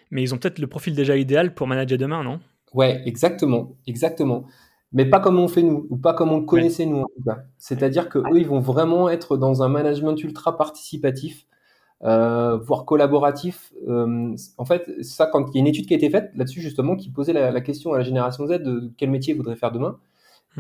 mais 0.10 0.22
ils 0.22 0.34
ont 0.34 0.38
peut-être 0.38 0.60
le 0.60 0.68
profil 0.68 0.96
déjà 0.96 1.18
idéal 1.18 1.54
pour 1.54 1.68
manager 1.68 1.98
demain, 1.98 2.24
non? 2.24 2.40
Ouais, 2.74 3.02
exactement, 3.06 3.76
exactement. 3.88 4.46
mais 4.94 5.06
pas 5.06 5.20
comme 5.20 5.40
on 5.40 5.48
fait 5.48 5.64
nous, 5.64 5.86
ou 5.90 5.98
pas 5.98 6.14
comme 6.14 6.32
on 6.32 6.44
connaissait 6.44 6.86
nous 6.86 7.00
en 7.00 7.08
tout 7.08 7.24
cas. 7.26 7.40
C'est-à-dire 7.58 8.08
que 8.10 8.20
eux, 8.20 8.38
ils 8.38 8.48
vont 8.48 8.60
vraiment 8.60 9.10
être 9.10 9.36
dans 9.36 9.64
un 9.64 9.68
management 9.68 10.16
ultra 10.24 10.58
participatif, 10.58 11.46
euh, 12.04 12.58
voire 12.58 12.86
collaboratif. 12.86 13.74
Euh, 13.88 14.36
en 14.58 14.66
fait, 14.66 15.04
ça, 15.04 15.26
quand 15.26 15.48
il 15.50 15.56
y 15.56 15.58
a 15.58 15.62
une 15.62 15.68
étude 15.68 15.88
qui 15.88 15.94
a 15.94 15.98
été 15.98 16.10
faite 16.10 16.32
là-dessus 16.36 16.62
justement, 16.62 16.96
qui 16.96 17.10
posait 17.10 17.34
la, 17.34 17.62
question 17.62 17.94
à 17.94 17.98
la 17.98 18.04
génération 18.04 18.46
Z 18.46 18.60
de 18.60 18.92
quel 18.98 19.10
métier 19.10 19.34
ils 19.34 19.38
voudraient 19.38 19.56
faire 19.56 19.72
demain. 19.72 19.98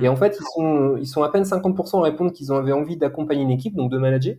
Et 0.01 0.07
hmm. 0.07 0.11
en 0.11 0.15
fait, 0.15 0.37
ils 0.39 0.45
sont, 0.55 0.97
ils 0.97 1.07
sont 1.07 1.23
à 1.23 1.29
peine 1.29 1.43
50% 1.43 1.99
à 1.99 2.01
répondre 2.03 2.31
qu'ils 2.31 2.51
avaient 2.51 2.71
envie 2.71 2.97
d'accompagner 2.97 3.43
une 3.43 3.51
équipe, 3.51 3.75
donc 3.75 3.91
de 3.91 3.97
manager. 3.97 4.35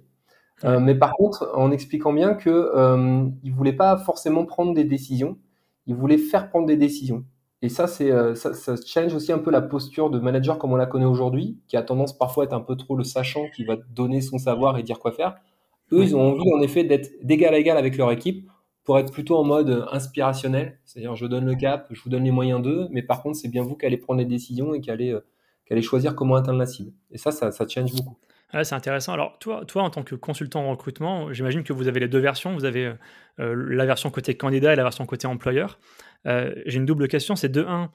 Euh, 0.64 0.80
mais 0.80 0.96
par 0.96 1.12
contre, 1.12 1.52
en 1.54 1.70
expliquant 1.70 2.12
bien 2.12 2.34
que 2.34 2.50
euh, 2.50 3.26
ils 3.44 3.52
voulaient 3.52 3.72
pas 3.72 3.96
forcément 3.96 4.44
prendre 4.44 4.74
des 4.74 4.84
décisions, 4.84 5.38
ils 5.86 5.94
voulaient 5.94 6.18
faire 6.18 6.48
prendre 6.50 6.66
des 6.66 6.76
décisions. 6.76 7.24
Et 7.62 7.68
ça, 7.68 7.86
c'est 7.88 8.12
ça, 8.36 8.54
ça, 8.54 8.74
challenge 8.86 9.14
aussi 9.14 9.32
un 9.32 9.38
peu 9.38 9.50
la 9.50 9.60
posture 9.60 10.10
de 10.10 10.20
manager 10.20 10.58
comme 10.58 10.72
on 10.72 10.76
la 10.76 10.86
connaît 10.86 11.04
aujourd'hui, 11.04 11.58
qui 11.66 11.76
a 11.76 11.82
tendance 11.82 12.16
parfois 12.16 12.44
à 12.44 12.46
être 12.46 12.52
un 12.52 12.60
peu 12.60 12.76
trop 12.76 12.96
le 12.96 13.02
sachant 13.02 13.46
qui 13.54 13.64
va 13.64 13.76
donner 13.90 14.20
son 14.20 14.38
savoir 14.38 14.78
et 14.78 14.84
dire 14.84 15.00
quoi 15.00 15.10
faire. 15.10 15.36
Eux, 15.92 16.02
ils 16.02 16.14
ont 16.14 16.32
envie 16.32 16.52
en 16.52 16.60
effet 16.60 16.84
d'être 16.84 17.10
d'égal 17.22 17.54
à 17.54 17.58
égal 17.58 17.76
avec 17.76 17.96
leur 17.96 18.12
équipe 18.12 18.48
pour 18.84 18.98
être 18.98 19.12
plutôt 19.12 19.36
en 19.36 19.44
mode 19.44 19.86
inspirationnel, 19.90 20.78
c'est-à-dire 20.84 21.14
je 21.14 21.26
donne 21.26 21.44
le 21.44 21.54
cap, 21.54 21.88
je 21.90 22.00
vous 22.02 22.08
donne 22.08 22.24
les 22.24 22.30
moyens 22.30 22.62
d'eux, 22.62 22.88
mais 22.90 23.02
par 23.02 23.22
contre 23.22 23.36
c'est 23.36 23.48
bien 23.48 23.62
vous 23.62 23.76
qui 23.76 23.84
allez 23.84 23.98
prendre 23.98 24.18
les 24.18 24.26
décisions 24.26 24.72
et 24.74 24.80
qui 24.80 24.90
allez, 24.90 25.12
euh, 25.12 25.20
qui 25.66 25.74
allez 25.74 25.82
choisir 25.82 26.14
comment 26.14 26.36
atteindre 26.36 26.58
la 26.58 26.66
cible. 26.66 26.92
Et 27.10 27.18
ça, 27.18 27.30
ça, 27.30 27.50
ça 27.50 27.68
change 27.68 27.92
beaucoup. 27.92 28.16
Ah, 28.50 28.64
c'est 28.64 28.74
intéressant. 28.74 29.12
Alors, 29.12 29.38
toi, 29.38 29.64
toi, 29.66 29.82
en 29.82 29.90
tant 29.90 30.02
que 30.02 30.14
consultant 30.14 30.64
en 30.64 30.70
recrutement, 30.70 31.32
j'imagine 31.34 31.62
que 31.64 31.74
vous 31.74 31.86
avez 31.86 32.00
les 32.00 32.08
deux 32.08 32.18
versions. 32.18 32.54
Vous 32.54 32.64
avez 32.64 32.94
euh, 33.40 33.54
la 33.54 33.84
version 33.84 34.10
côté 34.10 34.36
candidat 34.38 34.72
et 34.72 34.76
la 34.76 34.84
version 34.84 35.04
côté 35.04 35.26
employeur. 35.26 35.78
Euh, 36.26 36.54
j'ai 36.64 36.78
une 36.78 36.86
double 36.86 37.08
question. 37.08 37.36
C'est 37.36 37.50
de 37.50 37.62
un, 37.62 37.90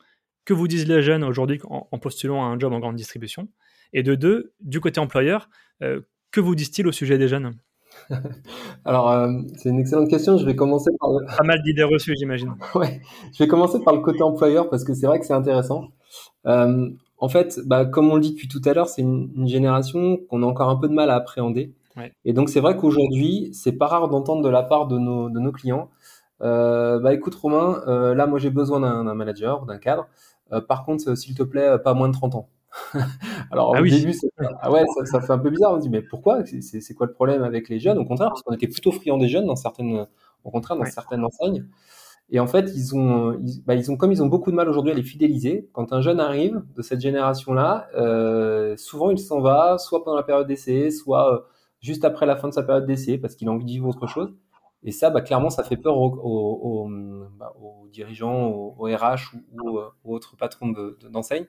que 0.46 0.54
vous 0.54 0.68
disent 0.68 0.88
les 0.88 1.02
jeunes 1.02 1.24
aujourd'hui 1.24 1.60
en, 1.64 1.98
postulant 1.98 2.44
à 2.44 2.48
un 2.48 2.60
job 2.60 2.72
en 2.72 2.80
grande 2.80 2.96
distribution? 2.96 3.50
Et 3.94 4.04
de 4.04 4.14
deux, 4.14 4.54
du 4.60 4.80
côté 4.80 5.00
employeur, 5.00 5.50
euh, 5.82 6.02
que 6.32 6.40
vous 6.40 6.54
disent-ils 6.54 6.86
au 6.86 6.92
sujet 6.92 7.18
des 7.18 7.28
jeunes? 7.28 7.56
Alors, 8.86 9.30
c'est 9.58 9.70
une 9.70 9.80
excellente 9.80 10.10
question. 10.10 10.38
Je 10.38 10.46
vais 10.46 10.56
commencer 10.56 10.92
par. 11.00 11.10
Pas 11.38 11.44
mal 11.44 11.62
d'idées 11.64 11.84
reçues, 11.84 12.16
j'imagine. 12.18 12.54
ouais. 12.76 13.02
Je 13.34 13.44
vais 13.44 13.48
commencer 13.48 13.80
par 13.84 13.94
le 13.96 14.02
côté 14.02 14.22
employeur 14.24 14.70
parce 14.70 14.84
que 14.84 14.94
c'est 14.94 15.08
vrai 15.08 15.20
que 15.20 15.26
c'est 15.26 15.34
intéressant. 15.34 15.90
En 16.46 17.30
fait, 17.30 17.60
bah, 17.66 17.86
comme 17.86 18.12
on 18.12 18.16
le 18.16 18.22
dit 18.22 18.32
depuis 18.32 18.50
tout 18.50 18.62
à 18.66 18.74
l'heure, 18.74 18.90
c'est 18.90 19.02
une, 19.02 19.48
génération 19.48 20.18
qu'on 20.30 20.44
a 20.44 20.46
encore 20.46 20.70
un 20.70 20.76
peu 20.76 20.90
de 20.90 20.94
mal 20.94 21.10
à 21.10 21.16
appréhender. 21.16 21.74
Et 22.26 22.34
donc, 22.34 22.50
c'est 22.50 22.60
vrai 22.60 22.76
qu'aujourd'hui, 22.76 23.52
c'est 23.54 23.72
pas 23.72 23.88
rare 23.88 24.10
d'entendre 24.10 24.42
de 24.42 24.50
la 24.50 24.64
part 24.64 24.88
de 24.88 24.98
nos, 24.98 25.30
de 25.30 25.40
nos 25.40 25.52
clients, 25.52 25.90
euh, 26.44 27.00
bah 27.00 27.14
écoute 27.14 27.36
Romain, 27.36 27.82
euh, 27.88 28.14
là 28.14 28.28
moi 28.28 28.38
j'ai 28.38 28.50
besoin 28.50 28.80
d'un 28.80 29.14
manager, 29.14 29.66
d'un 29.66 29.78
cadre. 29.78 30.08
Euh, 30.52 30.62
par 30.62 30.84
contre, 30.84 31.16
s'il 31.16 31.36
te 31.36 31.44
plaît, 31.44 31.78
pas 31.84 31.94
moins 31.94 32.10
de 32.10 32.14
30 32.14 32.36
ans. 32.36 32.50
Alors 33.51 33.75
ah 33.75 33.82
au 33.82 33.84
début, 33.84 34.13
ah 34.62 34.72
ouais, 34.72 34.84
ça, 35.06 35.22
fait 35.22 35.34
un 35.34 35.38
peu 35.38 35.50
bizarre. 35.50 35.74
On 35.74 35.77
se 35.77 35.82
dit 35.82 35.89
mais 35.89 36.01
pourquoi? 36.01 36.44
C'est 36.46 36.94
quoi 36.94 37.08
le 37.08 37.13
problème 37.13 37.44
avec 37.44 37.70
les 37.70 37.80
jeunes? 37.80 37.98
Au 37.98 38.06
contraire, 38.06 38.30
parce 38.30 38.42
qu'on 38.42 38.53
était 38.53 38.68
plutôt 38.68 38.92
friands 38.92 39.18
des 39.18 39.27
jeunes 39.27 39.46
dans 39.46 39.56
certaines, 39.56 40.08
au 40.44 40.51
contraire 40.51 40.77
dans 40.77 40.86
certaines 40.86 41.24
enseignes. 41.24 41.65
Et 42.30 42.39
en 42.39 42.48
fait, 42.48 42.72
ils 42.75 42.96
ont, 42.96 43.38
bah, 43.65 43.75
ils, 43.75 43.92
ont, 43.92 43.98
comme 43.98 44.12
ils 44.12 44.24
ont 44.24 44.27
beaucoup 44.27 44.50
de 44.50 44.56
mal 44.56 44.70
aujourd'hui 44.70 44.92
à 44.92 44.96
les 44.96 45.03
fidéliser, 45.03 45.70
quand 45.74 45.94
un 45.94 46.01
jeune 46.01 46.20
arrive 46.20 46.63
de 46.75 46.82
cette 46.82 47.01
génération-là, 47.01 47.88
euh, 47.96 48.75
souvent 48.77 49.12
il 49.12 49.20
s'en 49.20 49.42
va, 49.42 49.77
soit 49.77 50.03
pendant 50.03 50.18
la 50.18 50.24
période 50.24 50.48
d'essai, 50.48 50.89
soit 50.89 51.34
euh, 51.34 51.39
juste 51.82 52.06
après 52.06 52.25
la 52.25 52.36
fin 52.36 52.48
de 52.48 52.53
sa 52.53 52.63
période 52.63 52.86
d'essai, 52.86 53.18
parce 53.18 53.36
qu'il 53.36 53.48
a 53.50 53.51
envie 53.51 53.65
de 53.65 53.70
vivre 53.70 53.88
autre 53.88 54.08
chose. 54.08 54.34
Et 54.84 54.92
ça, 54.92 55.10
bah, 55.10 55.22
clairement, 55.22 55.50
ça 55.50 55.63
fait 55.63 55.78
peur 55.78 55.98
aux, 55.98 56.90
bah, 57.38 57.54
dirigeants, 57.92 58.48
aux, 58.48 58.86
RH 58.86 59.34
ou, 59.54 59.80
aux, 59.80 60.13
autres 60.13 60.36
patrons 60.36 60.74
d'enseigne. 61.10 61.46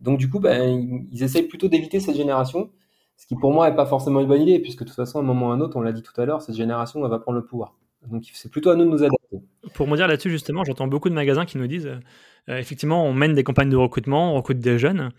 Donc 0.00 0.18
du 0.18 0.28
coup, 0.28 0.40
bah, 0.40 0.58
ils, 0.58 1.06
ils, 1.10 1.22
essayent 1.22 1.48
plutôt 1.48 1.68
d'éviter 1.68 2.00
cette 2.00 2.16
génération, 2.16 2.70
ce 3.16 3.26
qui 3.26 3.36
pour 3.36 3.52
moi 3.52 3.70
n'est 3.70 3.76
pas 3.76 3.86
forcément 3.86 4.20
une 4.20 4.26
bonne 4.26 4.42
idée, 4.42 4.58
puisque 4.58 4.80
de 4.80 4.88
toute 4.88 4.96
façon, 4.96 5.18
à 5.18 5.22
un 5.22 5.24
moment 5.24 5.48
ou 5.48 5.50
à 5.50 5.54
un 5.54 5.60
autre, 5.60 5.76
on 5.76 5.82
l'a 5.82 5.92
dit 5.92 6.02
tout 6.02 6.18
à 6.20 6.24
l'heure, 6.26 6.42
cette 6.42 6.56
génération 6.56 7.00
va 7.06 7.18
prendre 7.18 7.38
le 7.38 7.44
pouvoir. 7.44 7.74
Donc 8.10 8.24
c'est 8.32 8.50
plutôt 8.50 8.70
à 8.70 8.76
nous 8.76 8.84
de 8.84 8.90
nous 8.90 9.02
adapter. 9.02 9.38
Pour 9.74 9.88
me 9.88 9.96
dire 9.96 10.06
là-dessus, 10.06 10.30
justement, 10.30 10.62
j'entends 10.64 10.86
beaucoup 10.86 11.08
de 11.08 11.14
magasins 11.14 11.46
qui 11.46 11.58
nous 11.58 11.66
disent 11.66 11.90
euh, 12.50 12.58
effectivement, 12.58 13.06
on 13.06 13.14
mène 13.14 13.32
des 13.32 13.44
campagnes 13.44 13.70
de 13.70 13.76
recrutement, 13.76 14.32
on 14.32 14.36
recrute 14.36 14.58
des 14.58 14.78
jeunes, 14.78 15.10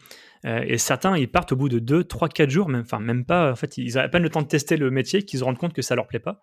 euh, 0.46 0.64
et 0.68 0.78
certains, 0.78 1.18
ils 1.18 1.28
partent 1.28 1.54
au 1.54 1.56
bout 1.56 1.70
de 1.70 1.80
2, 1.80 2.04
3, 2.04 2.30
4 2.30 2.50
jours, 2.50 2.70
même, 2.70 2.82
enfin, 2.82 3.00
même 3.00 3.26
pas, 3.26 3.52
en 3.52 3.56
fait, 3.56 3.78
ils 3.78 3.96
n'ont 3.96 4.02
à 4.02 4.10
peine 4.10 4.22
le 4.22 4.30
temps 4.30 4.44
de 4.44 4.48
tester 4.48 4.78
le 4.78 4.92
métier, 4.92 5.24
qu'ils 5.24 5.40
se 5.40 5.44
rendent 5.44 5.58
compte 5.58 5.74
que 5.74 5.82
ça 5.82 5.96
leur 5.96 6.06
plaît 6.08 6.20
pas. 6.20 6.42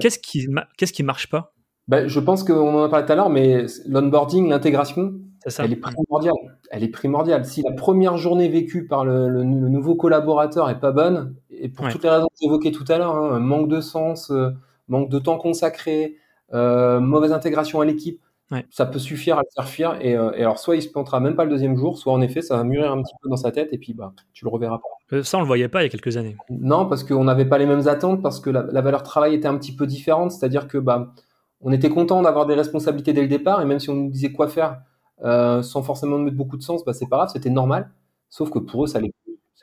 Qu'est-ce 0.00 0.18
qui 0.18 0.46
qu'est-ce 0.76 0.92
qui 0.92 1.02
marche 1.02 1.28
pas? 1.28 1.54
Ben, 1.88 2.08
Je 2.08 2.20
pense 2.20 2.44
qu'on 2.44 2.74
en 2.74 2.84
a 2.84 2.88
parlé 2.88 3.06
tout 3.06 3.12
à 3.12 3.16
l'heure, 3.16 3.30
mais 3.30 3.66
l'onboarding, 3.86 4.48
l'intégration, 4.48 5.14
elle 5.58 5.72
est 5.72 5.76
primordiale. 5.76 6.34
Elle 6.70 6.84
est 6.84 6.88
primordiale. 6.88 7.44
Si 7.44 7.62
la 7.62 7.72
première 7.72 8.16
journée 8.16 8.48
vécue 8.48 8.86
par 8.86 9.04
le, 9.04 9.42
nouveau 9.42 9.94
collaborateur 9.96 10.70
est 10.70 10.80
pas 10.80 10.92
bonne, 10.92 11.34
et 11.50 11.68
pour 11.68 11.88
toutes 11.88 12.04
les 12.04 12.10
raisons 12.10 12.28
que 12.28 12.36
j'évoquais 12.40 12.70
tout 12.70 12.84
à 12.88 12.98
l'heure, 12.98 13.16
hein, 13.16 13.38
manque 13.40 13.68
de 13.68 13.80
sens, 13.80 14.30
euh, 14.30 14.50
manque 14.88 15.08
de 15.08 15.18
temps 15.18 15.38
consacré, 15.38 16.16
euh, 16.54 17.00
mauvaise 17.00 17.32
intégration 17.32 17.80
à 17.80 17.84
l'équipe, 17.84 18.22
ça 18.70 18.86
peut 18.86 18.98
suffire 18.98 19.38
à 19.38 19.40
le 19.40 19.48
faire 19.54 19.68
fuir. 19.68 19.98
Euh, 20.02 20.32
et, 20.32 20.42
alors, 20.42 20.58
soit 20.58 20.76
il 20.76 20.82
se 20.82 20.88
plantera 20.88 21.20
même 21.20 21.34
pas 21.34 21.44
le 21.44 21.50
deuxième 21.50 21.76
jour, 21.76 21.98
soit 21.98 22.12
en 22.12 22.20
effet, 22.20 22.42
ça 22.42 22.56
va 22.56 22.64
mûrir 22.64 22.92
un 22.92 23.02
petit 23.02 23.14
peu 23.22 23.28
dans 23.28 23.36
sa 23.36 23.52
tête 23.52 23.68
et 23.72 23.78
puis 23.78 23.94
bah, 23.94 24.12
tu 24.32 24.44
le 24.44 24.50
reverras 24.50 24.78
pas. 24.78 25.16
Euh, 25.16 25.22
ça, 25.22 25.38
on 25.38 25.40
le 25.40 25.46
voyait 25.46 25.68
pas 25.68 25.82
il 25.82 25.84
y 25.84 25.86
a 25.86 25.90
quelques 25.90 26.16
années. 26.16 26.36
Non, 26.50 26.86
parce 26.86 27.04
qu'on 27.04 27.24
n'avait 27.24 27.44
pas 27.44 27.58
les 27.58 27.66
mêmes 27.66 27.88
attentes, 27.88 28.22
parce 28.22 28.40
que 28.40 28.50
la, 28.50 28.80
valeur 28.80 29.02
travail 29.02 29.34
était 29.34 29.48
un 29.48 29.56
petit 29.56 29.74
peu 29.74 29.86
différente. 29.86 30.32
C'est-à-dire 30.32 30.68
que 30.68 30.78
bah, 30.78 31.12
on 31.60 31.72
était 31.72 31.90
content 31.90 32.22
d'avoir 32.22 32.46
des 32.46 32.54
responsabilités 32.54 33.12
dès 33.12 33.22
le 33.22 33.28
départ, 33.28 33.60
et 33.62 33.64
même 33.64 33.78
si 33.78 33.90
on 33.90 33.94
nous 33.94 34.10
disait 34.10 34.32
quoi 34.32 34.48
faire 34.48 34.80
sans 35.22 35.82
forcément 35.82 36.18
mettre 36.18 36.36
beaucoup 36.36 36.56
de 36.56 36.62
sens, 36.62 36.84
bah, 36.84 36.92
c'est 36.92 37.08
pas 37.08 37.16
grave, 37.16 37.30
c'était 37.32 37.50
normal. 37.50 37.90
Sauf 38.28 38.50
que 38.50 38.58
pour 38.58 38.84
eux, 38.84 38.86
ça 38.86 38.98
allait 38.98 39.12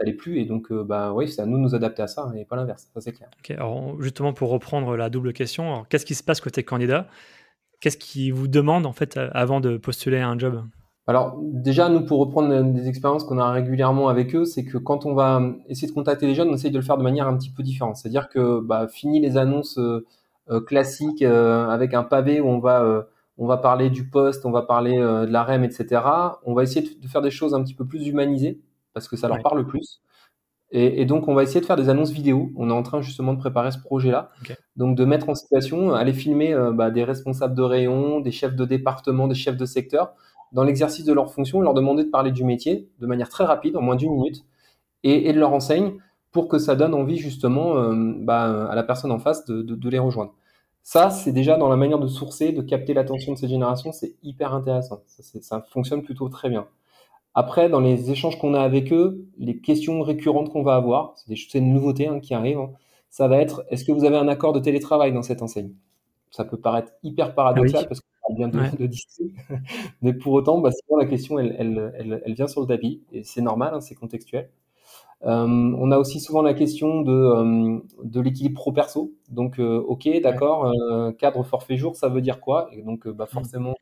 ça 0.05 0.11
plus. 0.17 0.39
Et 0.39 0.45
donc, 0.45 0.71
euh, 0.71 0.83
bah 0.83 1.13
oui, 1.13 1.27
c'est 1.27 1.41
à 1.41 1.45
nous 1.45 1.57
de 1.57 1.61
nous 1.61 1.75
adapter 1.75 2.01
à 2.01 2.07
ça 2.07 2.31
et 2.35 2.45
pas 2.45 2.55
l'inverse. 2.55 2.89
Ça, 2.93 3.01
c'est 3.01 3.11
clair. 3.11 3.29
alors 3.57 4.01
justement, 4.01 4.33
pour 4.33 4.49
reprendre 4.49 4.95
la 4.95 5.09
double 5.09 5.33
question, 5.33 5.85
qu'est-ce 5.89 6.05
qui 6.05 6.15
se 6.15 6.23
passe 6.23 6.41
côté 6.41 6.63
candidat? 6.63 7.07
Qu'est-ce 7.79 7.97
qui 7.97 8.31
vous 8.31 8.47
demande 8.47 8.85
en 8.85 8.93
fait 8.93 9.17
avant 9.33 9.59
de 9.61 9.77
postuler 9.77 10.17
à 10.17 10.27
un 10.27 10.37
job? 10.37 10.63
Alors 11.07 11.39
déjà, 11.41 11.89
nous, 11.89 12.05
pour 12.05 12.19
reprendre 12.19 12.61
des 12.61 12.87
expériences 12.87 13.23
qu'on 13.23 13.39
a 13.39 13.49
régulièrement 13.49 14.09
avec 14.09 14.35
eux, 14.35 14.45
c'est 14.45 14.63
que 14.63 14.77
quand 14.77 15.07
on 15.07 15.15
va 15.15 15.41
essayer 15.67 15.87
de 15.87 15.93
contacter 15.93 16.27
les 16.27 16.35
jeunes, 16.35 16.49
on 16.49 16.53
essaye 16.53 16.69
de 16.69 16.77
le 16.77 16.83
faire 16.83 16.97
de 16.97 17.03
manière 17.03 17.27
un 17.27 17.35
petit 17.35 17.49
peu 17.49 17.63
différente. 17.63 17.95
C'est-à-dire 17.95 18.29
que 18.29 18.59
bah, 18.59 18.87
fini 18.87 19.19
les 19.19 19.35
annonces 19.35 19.79
euh, 19.79 20.05
euh, 20.51 20.61
classiques 20.61 21.23
avec 21.23 21.95
un 21.95 22.03
pavé 22.03 22.41
où 22.41 22.47
on 22.47 22.59
va, 22.59 23.07
on 23.39 23.47
va 23.47 23.57
parler 23.57 23.89
du 23.89 24.07
poste, 24.07 24.45
on 24.45 24.51
va 24.51 24.61
parler 24.61 24.97
de 24.97 25.31
la 25.31 25.43
REM, 25.43 25.63
etc. 25.63 26.01
On 26.45 26.53
va 26.53 26.61
essayer 26.61 26.81
de, 26.81 27.07
faire 27.07 27.21
des 27.21 27.31
choses 27.31 27.55
un 27.55 27.63
petit 27.63 27.73
peu 27.73 27.85
plus 27.85 28.07
humanisées 28.07 28.59
parce 28.93 29.07
que 29.07 29.15
ça 29.15 29.27
leur 29.27 29.41
parle 29.41 29.65
plus. 29.65 30.01
Et, 30.71 31.05
donc, 31.05 31.27
on 31.27 31.33
va 31.33 31.41
essayer 31.41 31.61
de 31.61 31.65
faire 31.65 31.77
des 31.77 31.89
annonces 31.89 32.11
vidéo. 32.11 32.51
On 32.55 32.69
est 32.69 32.73
en 32.73 32.83
train 32.83 33.01
justement 33.01 33.33
de 33.33 33.39
préparer 33.39 33.71
ce 33.71 33.79
projet-là. 33.79 34.29
Donc, 34.75 34.95
de 34.95 35.03
mettre 35.03 35.27
en 35.29 35.35
situation, 35.35 35.93
aller 35.93 36.13
filmer 36.13 36.53
euh, 36.53 36.71
bah, 36.71 36.91
des 36.91 37.03
responsables 37.03 37.55
de 37.55 37.63
rayon, 37.63 38.19
des 38.19 38.31
chefs 38.31 38.55
de 38.55 38.65
département, 38.65 39.27
des 39.27 39.35
chefs 39.35 39.57
de 39.57 39.65
secteur, 39.65 40.13
dans 40.51 40.63
l'exercice 40.63 41.05
de 41.05 41.13
leur 41.13 41.33
fonction, 41.33 41.61
leur 41.61 41.73
demander 41.73 42.03
de 42.03 42.09
parler 42.09 42.31
du 42.31 42.43
métier 42.43 42.87
de 42.99 43.07
manière 43.07 43.29
très 43.29 43.45
rapide, 43.45 43.77
en 43.77 43.81
moins 43.81 43.95
d'une 43.95 44.13
minute, 44.13 44.45
et, 45.03 45.33
de 45.33 45.39
leur 45.39 45.53
enseigne 45.53 45.93
pour 46.31 46.47
que 46.47 46.59
ça 46.59 46.75
donne 46.75 46.93
envie 46.93 47.17
justement 47.17 47.77
euh, 47.77 48.13
bah, 48.19 48.67
à 48.69 48.75
la 48.75 48.83
personne 48.83 49.11
en 49.11 49.19
face 49.19 49.45
de, 49.45 49.89
les 49.89 49.99
rejoindre. 49.99 50.35
Ça, 50.83 51.09
c'est 51.09 51.31
déjà 51.31 51.57
dans 51.57 51.69
la 51.69 51.77
manière 51.77 51.99
de 51.99 52.07
sourcer, 52.07 52.51
de 52.51 52.61
capter 52.61 52.93
l'attention 52.93 53.33
de 53.33 53.37
cette 53.39 53.49
génération, 53.49 53.91
c'est 53.91 54.15
hyper 54.21 54.53
intéressant. 54.53 55.01
ça 55.07 55.65
fonctionne 55.71 56.03
plutôt 56.03 56.29
très 56.29 56.49
bien. 56.49 56.67
Après, 57.39 57.69
dans 57.69 57.79
les 57.79 58.11
échanges 58.11 58.37
qu'on 58.37 58.53
a 58.53 58.59
avec 58.59 58.91
eux, 58.91 59.25
les 59.37 59.61
questions 59.61 60.01
récurrentes 60.01 60.49
qu'on 60.49 60.61
va 60.61 60.75
avoir, 60.75 61.13
c'est 61.15 61.57
une 61.57 61.73
nouveauté 61.73 62.05
hein, 62.05 62.19
qui 62.19 62.33
arrive, 62.33 62.57
hein, 62.57 62.71
ça 63.09 63.29
va 63.29 63.37
être 63.37 63.63
est-ce 63.69 63.85
que 63.85 63.93
vous 63.93 64.03
avez 64.03 64.17
un 64.17 64.27
accord 64.27 64.51
de 64.51 64.59
télétravail 64.59 65.13
dans 65.13 65.21
cette 65.21 65.41
enseigne? 65.41 65.71
Ça 66.31 66.43
peut 66.43 66.57
paraître 66.57 66.91
hyper 67.01 67.33
paradoxal 67.35 67.87
parce 67.87 68.01
qu'on 68.01 68.35
parle 68.35 68.35
bien 68.35 68.47
de, 68.49 68.85
de 68.85 68.89
mais 70.01 70.11
pour 70.11 70.33
autant, 70.33 70.59
bah, 70.59 70.71
la 70.99 71.05
question, 71.05 71.39
elle, 71.39 71.55
elle, 71.57 72.21
elle, 72.25 72.33
vient 72.33 72.47
sur 72.47 72.59
le 72.59 72.67
tapis 72.67 73.03
et 73.13 73.23
c'est 73.23 73.41
normal, 73.41 73.73
hein, 73.73 73.79
c'est 73.79 73.95
contextuel. 73.95 74.49
Euh, 75.23 75.47
on 75.47 75.91
a 75.91 75.97
aussi 75.97 76.19
souvent 76.19 76.41
la 76.41 76.53
question 76.53 77.03
de, 77.03 77.13
euh, 77.13 77.79
de 78.03 78.19
l'équilibre 78.19 78.59
pro-perso. 78.59 79.13
Donc, 79.29 79.59
euh, 79.59 79.79
ok, 79.79 80.09
d'accord, 80.21 80.73
cadre 81.17 81.43
forfait 81.43 81.77
jour, 81.77 81.95
ça 81.95 82.09
veut 82.09 82.19
dire 82.19 82.41
quoi? 82.41 82.67
Et 82.73 82.81
donc, 82.81 83.07
bah, 83.07 83.23
mmh. 83.23 83.33
forcément, 83.33 83.75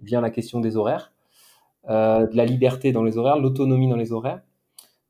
vient 0.00 0.22
la 0.22 0.30
question 0.30 0.60
des 0.60 0.78
horaires. 0.78 1.12
Euh, 1.90 2.28
de 2.28 2.36
la 2.36 2.44
liberté 2.44 2.92
dans 2.92 3.02
les 3.02 3.18
horaires, 3.18 3.38
l'autonomie 3.38 3.88
dans 3.88 3.96
les 3.96 4.12
horaires. 4.12 4.40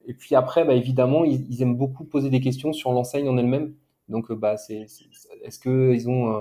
Et 0.07 0.15
puis 0.15 0.35
après, 0.35 0.65
bah, 0.65 0.75
évidemment, 0.75 1.25
ils, 1.25 1.63
aiment 1.63 1.77
beaucoup 1.77 2.05
poser 2.05 2.31
des 2.31 2.41
questions 2.41 2.73
sur 2.73 2.93
l'enseigne 2.93 3.29
en 3.29 3.37
elle-même. 3.37 3.75
Donc, 4.09 4.31
euh, 4.31 4.35
bah, 4.35 4.57
c'est, 4.57 4.87
est-ce 5.45 5.59
qu'ils 5.59 6.09
ont 6.09 6.37
euh, 6.37 6.41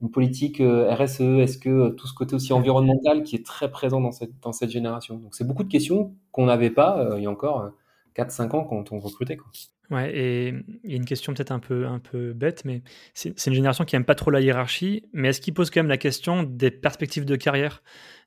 une 0.00 0.10
politique 0.10 0.58
RSE 0.60 1.20
Est-ce 1.20 1.58
que 1.58 1.90
tout 1.90 2.06
ce 2.06 2.14
côté 2.14 2.34
aussi 2.36 2.52
environnemental 2.52 3.24
qui 3.24 3.36
est 3.36 3.44
très 3.44 3.70
présent 3.70 4.00
dans 4.00 4.12
cette, 4.12 4.38
dans 4.40 4.52
cette 4.52 4.70
génération? 4.70 5.16
Donc, 5.16 5.34
c'est 5.34 5.46
beaucoup 5.46 5.64
de 5.64 5.68
questions 5.70 6.14
qu'on 6.30 6.46
n'avait 6.46 6.70
pas 6.70 7.16
il 7.16 7.22
y 7.24 7.26
a 7.26 7.30
encore 7.30 7.72
4-5 8.16 8.54
ans 8.54 8.64
quand 8.64 8.92
on 8.92 8.98
recrutait. 8.98 9.36
Quoi. 9.36 9.50
Ouais, 9.90 10.10
et 10.16 10.48
il 10.84 10.90
y 10.90 10.94
a 10.94 10.96
une 10.96 11.04
question 11.04 11.34
peut-être 11.34 11.50
un 11.50 11.58
peu, 11.58 11.86
un 11.86 11.98
peu 11.98 12.32
bête, 12.32 12.64
mais 12.64 12.82
c'est 13.14 13.46
une 13.46 13.52
génération 13.52 13.84
qui 13.84 13.94
n'aime 13.94 14.04
pas 14.04 14.14
trop 14.14 14.30
la 14.30 14.40
hiérarchie, 14.40 15.04
mais 15.12 15.28
est-ce 15.28 15.40
qu'il 15.40 15.52
pose 15.52 15.70
quand 15.70 15.80
même 15.80 15.88
la 15.88 15.98
question 15.98 16.44
des 16.44 16.70
perspectives 16.70 17.26
de 17.26 17.36
carrière? 17.36 17.82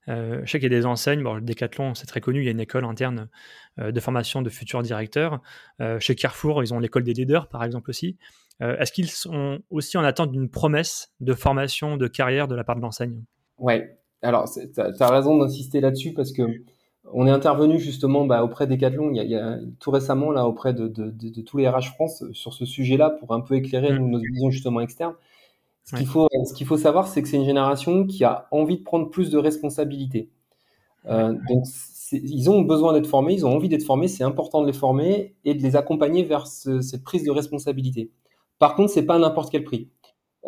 Euh, 0.08 0.42
Je 0.44 0.50
sais 0.50 0.60
qu'il 0.60 0.70
y 0.70 0.74
a 0.74 0.78
des 0.78 0.86
enseignes, 0.86 1.24
bon, 1.24 1.34
le 1.34 1.40
Decathlon, 1.40 1.94
c'est 1.94 2.06
très 2.06 2.20
connu, 2.20 2.40
il 2.40 2.44
y 2.44 2.48
a 2.48 2.52
une 2.52 2.60
école 2.60 2.84
interne 2.84 3.28
euh, 3.80 3.90
de 3.90 3.98
formation 4.00 4.42
de 4.42 4.50
futurs 4.50 4.82
directeurs. 4.82 5.40
Euh, 5.80 5.98
chez 5.98 6.14
Carrefour, 6.14 6.62
ils 6.62 6.72
ont 6.72 6.78
l'école 6.78 7.02
des 7.02 7.14
leaders, 7.14 7.48
par 7.48 7.64
exemple, 7.64 7.90
aussi. 7.90 8.16
est-ce 8.60 8.92
qu'ils 8.92 9.10
sont 9.10 9.58
aussi 9.68 9.98
en 9.98 10.04
attente 10.04 10.30
d'une 10.30 10.48
promesse 10.48 11.12
de 11.20 11.34
formation, 11.34 11.96
de 11.96 12.06
carrière 12.06 12.46
de 12.46 12.54
la 12.54 12.62
part 12.62 12.76
de 12.76 12.80
l'enseigne? 12.80 13.24
Ouais, 13.58 13.98
alors 14.22 14.48
tu 14.50 14.80
as, 14.80 15.10
raison 15.10 15.36
d'insister 15.36 15.80
là-dessus 15.80 16.12
parce 16.14 16.32
que 16.32 16.42
on 17.12 17.26
est 17.26 17.30
intervenu 17.30 17.78
justement 17.78 18.24
bah, 18.24 18.42
auprès 18.44 18.66
des 18.66 18.74
il 18.74 19.16
y, 19.16 19.34
a, 19.36 19.58
tout 19.78 19.90
récemment 19.90 20.30
là 20.30 20.46
auprès 20.46 20.74
de, 20.74 20.88
tous 21.42 21.56
les 21.56 21.68
RH 21.68 21.92
France 21.94 22.24
sur 22.32 22.52
ce 22.52 22.64
sujet-là 22.64 23.10
pour 23.10 23.32
un 23.32 23.40
peu 23.40 23.54
éclairer 23.54 23.92
mmh. 23.92 24.10
nos 24.10 24.18
visions 24.18 24.50
justement 24.50 24.80
externes. 24.80 25.14
Ce 25.84 25.94
qu'il 25.94 26.06
faut, 26.06 26.28
ce 26.44 26.52
qu'il 26.52 26.66
faut 26.66 26.76
savoir, 26.76 27.06
c'est 27.06 27.22
que 27.22 27.28
c'est 27.28 27.36
une 27.36 27.44
génération 27.44 28.06
qui 28.06 28.24
a 28.24 28.48
envie 28.50 28.78
de 28.78 28.82
prendre 28.82 29.08
plus 29.08 29.30
de 29.30 29.38
responsabilités. 29.38 30.30
Euh, 31.06 31.32
donc 31.48 31.64
ils 32.10 32.50
ont 32.50 32.62
besoin 32.62 32.92
d'être 32.92 33.06
formés, 33.06 33.34
ils 33.34 33.46
ont 33.46 33.54
envie 33.54 33.68
d'être 33.68 33.84
formés, 33.84 34.08
c'est 34.08 34.24
important 34.24 34.62
de 34.62 34.66
les 34.66 34.72
former 34.72 35.36
et 35.44 35.54
de 35.54 35.62
les 35.62 35.76
accompagner 35.76 36.24
vers 36.24 36.46
cette 36.46 37.04
prise 37.04 37.24
de 37.24 37.30
responsabilité. 37.30 38.10
Par 38.58 38.74
contre, 38.74 38.90
c'est 38.90 39.06
pas 39.06 39.14
à 39.14 39.18
n'importe 39.18 39.50
quel 39.50 39.64
prix. 39.64 39.90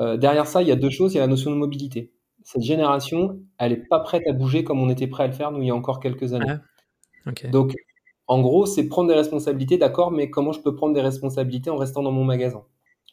Euh, 0.01 0.17
derrière 0.17 0.47
ça, 0.47 0.63
il 0.63 0.69
y 0.69 0.73
a 0.73 0.77
deux 0.77 0.91
choses. 0.91 1.15
Il 1.15 1.17
y 1.17 1.19
a 1.19 1.23
la 1.23 1.29
notion 1.29 1.51
de 1.51 1.57
mobilité 1.57 2.13
cette 2.49 2.63
génération, 2.63 3.41
elle 3.59 3.73
n'est 3.73 3.77
pas 3.77 4.01
prête 4.01 4.27
à 4.27 4.33
bouger 4.33 4.65
comme 4.65 4.81
on 4.81 4.89
était 4.89 5.07
prêt 5.07 5.25
à 5.25 5.27
le 5.27 5.35
faire 5.35 5.53
nous 5.53 5.61
il 5.61 5.67
y 5.67 5.71
a 5.71 5.75
encore 5.75 6.01
quelques 6.01 6.33
années. 6.33 6.55
Donc, 7.53 7.75
en 8.27 8.41
gros, 8.41 8.65
c'est 8.65 8.89
prendre 8.89 9.11
des 9.11 9.15
responsabilités, 9.15 9.77
d'accord, 9.77 10.11
mais 10.11 10.31
comment 10.31 10.53
je 10.53 10.61
peux 10.63 10.75
prendre 10.75 10.95
des 10.95 11.03
responsabilités 11.03 11.69
en 11.69 11.77
restant 11.77 12.03
dans 12.03 12.11
mon 12.11 12.25
magasin? 12.25 12.63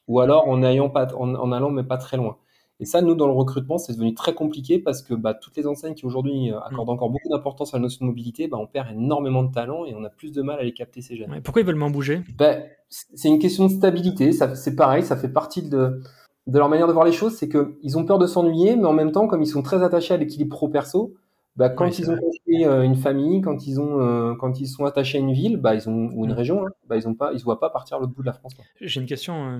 Ou 0.07 0.21
alors 0.21 0.47
en, 0.47 0.63
ayant 0.63 0.89
pas, 0.89 1.13
en, 1.15 1.51
allant, 1.51 1.69
mais 1.69 1.83
pas 1.83 1.97
très 1.97 2.15
loin. 2.15 2.37
Et 2.79 2.85
ça, 2.85 3.01
nous, 3.01 3.13
dans 3.13 3.27
le 3.27 3.33
recrutement, 3.33 3.77
c'est 3.77 3.91
devenu 3.91 4.13
très 4.13 4.33
compliqué 4.33 4.79
parce 4.79 5.01
que 5.01 5.13
bah, 5.13 5.33
toutes 5.33 5.57
les 5.57 5.67
enseignes 5.67 5.95
qui 5.95 6.05
aujourd'hui 6.05 6.53
euh, 6.53 6.59
accordent 6.61 6.87
mm. 6.87 6.91
encore 6.91 7.09
beaucoup 7.09 7.27
d'importance 7.29 7.73
à 7.73 7.77
la 7.77 7.81
notion 7.81 8.05
de 8.05 8.11
mobilité, 8.11 8.47
bah, 8.47 8.57
on 8.57 8.67
perd 8.67 8.89
énormément 8.91 9.43
de 9.43 9.51
talent 9.51 9.83
et 9.83 9.93
on 9.95 10.05
a 10.05 10.09
plus 10.09 10.31
de 10.31 10.41
mal 10.43 10.59
à 10.59 10.63
les 10.63 10.73
capter 10.73 11.01
ces 11.01 11.17
jeunes. 11.17 11.41
pourquoi 11.43 11.61
ils 11.61 11.65
veulent 11.65 11.75
m'en 11.75 11.89
bouger? 11.89 12.21
Bah, 12.37 12.55
C'est 12.87 13.27
une 13.27 13.39
question 13.39 13.65
de 13.65 13.71
stabilité. 13.71 14.31
C'est 14.31 14.75
pareil, 14.77 15.03
ça 15.03 15.17
fait 15.17 15.27
partie 15.27 15.67
de, 15.67 16.01
de 16.47 16.59
leur 16.59 16.69
manière 16.69 16.87
de 16.87 16.93
voir 16.93 17.05
les 17.05 17.11
choses, 17.11 17.35
c'est 17.35 17.49
qu'ils 17.49 17.97
ont 17.97 18.05
peur 18.05 18.19
de 18.19 18.27
s'ennuyer, 18.27 18.75
mais 18.75 18.85
en 18.85 18.93
même 18.93 19.11
temps, 19.11 19.27
comme 19.27 19.41
ils 19.41 19.47
sont 19.47 19.63
très 19.63 19.83
attachés 19.83 20.13
à 20.13 20.17
l'équilibre 20.17 20.55
pro-perso, 20.55 21.15
bah, 21.55 21.69
quand 21.69 21.99
ils 21.99 22.11
ont 22.11 22.17
construit 22.17 22.65
euh, 22.65 22.83
une 22.83 22.97
famille, 22.97 23.41
quand 23.41 23.65
ils 23.65 23.79
ont, 23.79 24.01
euh, 24.01 24.35
quand 24.35 24.59
ils 24.59 24.67
sont 24.67 24.85
attachés 24.85 25.17
à 25.17 25.21
une 25.21 25.31
ville, 25.31 25.57
bah, 25.57 25.73
ils 25.73 25.87
ont 25.89 26.09
ou 26.13 26.25
une 26.25 26.33
mm. 26.33 26.35
région, 26.35 26.67
hein, 26.67 26.69
bah, 26.87 26.97
ils 26.97 27.07
ont 27.07 27.15
pas, 27.15 27.31
ils 27.33 27.39
se 27.39 27.45
voient 27.45 27.59
pas 27.59 27.69
partir 27.69 27.97
l'autre 27.97 28.13
bout 28.13 28.21
de 28.21 28.27
la 28.27 28.33
France. 28.33 28.53
J'ai 28.81 28.99
une 28.99 29.07
question 29.07 29.49
euh, 29.49 29.59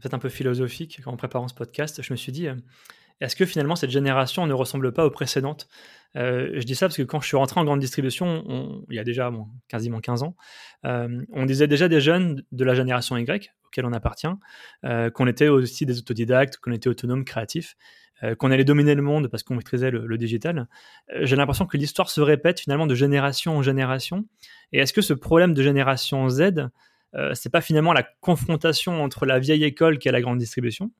peut-être 0.00 0.14
un 0.14 0.18
peu 0.18 0.28
philosophique 0.28 1.00
en 1.06 1.16
préparant 1.16 1.48
ce 1.48 1.54
podcast. 1.54 2.02
Je 2.02 2.12
me 2.12 2.16
suis 2.16 2.30
dit, 2.30 2.46
est-ce 3.20 3.36
que 3.36 3.46
finalement 3.46 3.74
cette 3.74 3.90
génération 3.90 4.46
ne 4.46 4.52
ressemble 4.52 4.92
pas 4.92 5.06
aux 5.06 5.10
précédentes? 5.10 5.68
Je 6.14 6.62
dis 6.62 6.76
ça 6.76 6.86
parce 6.86 6.96
que 6.96 7.02
quand 7.02 7.20
je 7.20 7.26
suis 7.26 7.36
rentré 7.36 7.58
en 7.58 7.64
grande 7.64 7.80
distribution, 7.80 8.84
il 8.88 8.94
y 8.94 9.00
a 9.00 9.04
déjà 9.04 9.32
quasiment 9.66 9.98
15 9.98 10.22
ans, 10.22 10.36
on 10.84 11.44
disait 11.46 11.66
déjà 11.66 11.88
des 11.88 12.00
jeunes 12.00 12.44
de 12.52 12.64
la 12.64 12.74
génération 12.74 13.16
Y, 13.16 13.52
on 13.82 13.92
appartient, 13.92 14.28
euh, 14.84 15.10
qu'on 15.10 15.26
était 15.26 15.48
aussi 15.48 15.86
des 15.86 15.98
autodidactes, 15.98 16.58
qu'on 16.58 16.72
était 16.72 16.88
autonome, 16.88 17.24
créatif, 17.24 17.76
euh, 18.22 18.34
qu'on 18.34 18.50
allait 18.50 18.64
dominer 18.64 18.94
le 18.94 19.02
monde 19.02 19.28
parce 19.28 19.42
qu'on 19.42 19.54
maîtrisait 19.54 19.90
le, 19.90 20.18
digital. 20.18 20.68
Euh, 21.14 21.20
j'ai 21.22 21.36
l'impression 21.36 21.66
que 21.66 21.76
l'histoire 21.76 22.10
se 22.10 22.20
répète 22.20 22.60
finalement 22.60 22.86
de 22.86 22.94
génération 22.94 23.56
en 23.56 23.62
génération. 23.62 24.24
Et 24.72 24.78
est-ce 24.78 24.92
que 24.92 25.02
ce 25.02 25.14
problème 25.14 25.54
de 25.54 25.62
génération 25.62 26.28
Z, 26.28 26.68
c'est 27.34 27.50
pas 27.50 27.60
finalement 27.60 27.92
la 27.92 28.02
confrontation 28.02 29.04
entre 29.04 29.24
la 29.24 29.38
vieille 29.38 29.62
école 29.62 29.98
qui 30.00 30.08
est 30.08 30.12
la 30.12 30.20
grande 30.20 30.38
distribution 30.38 30.90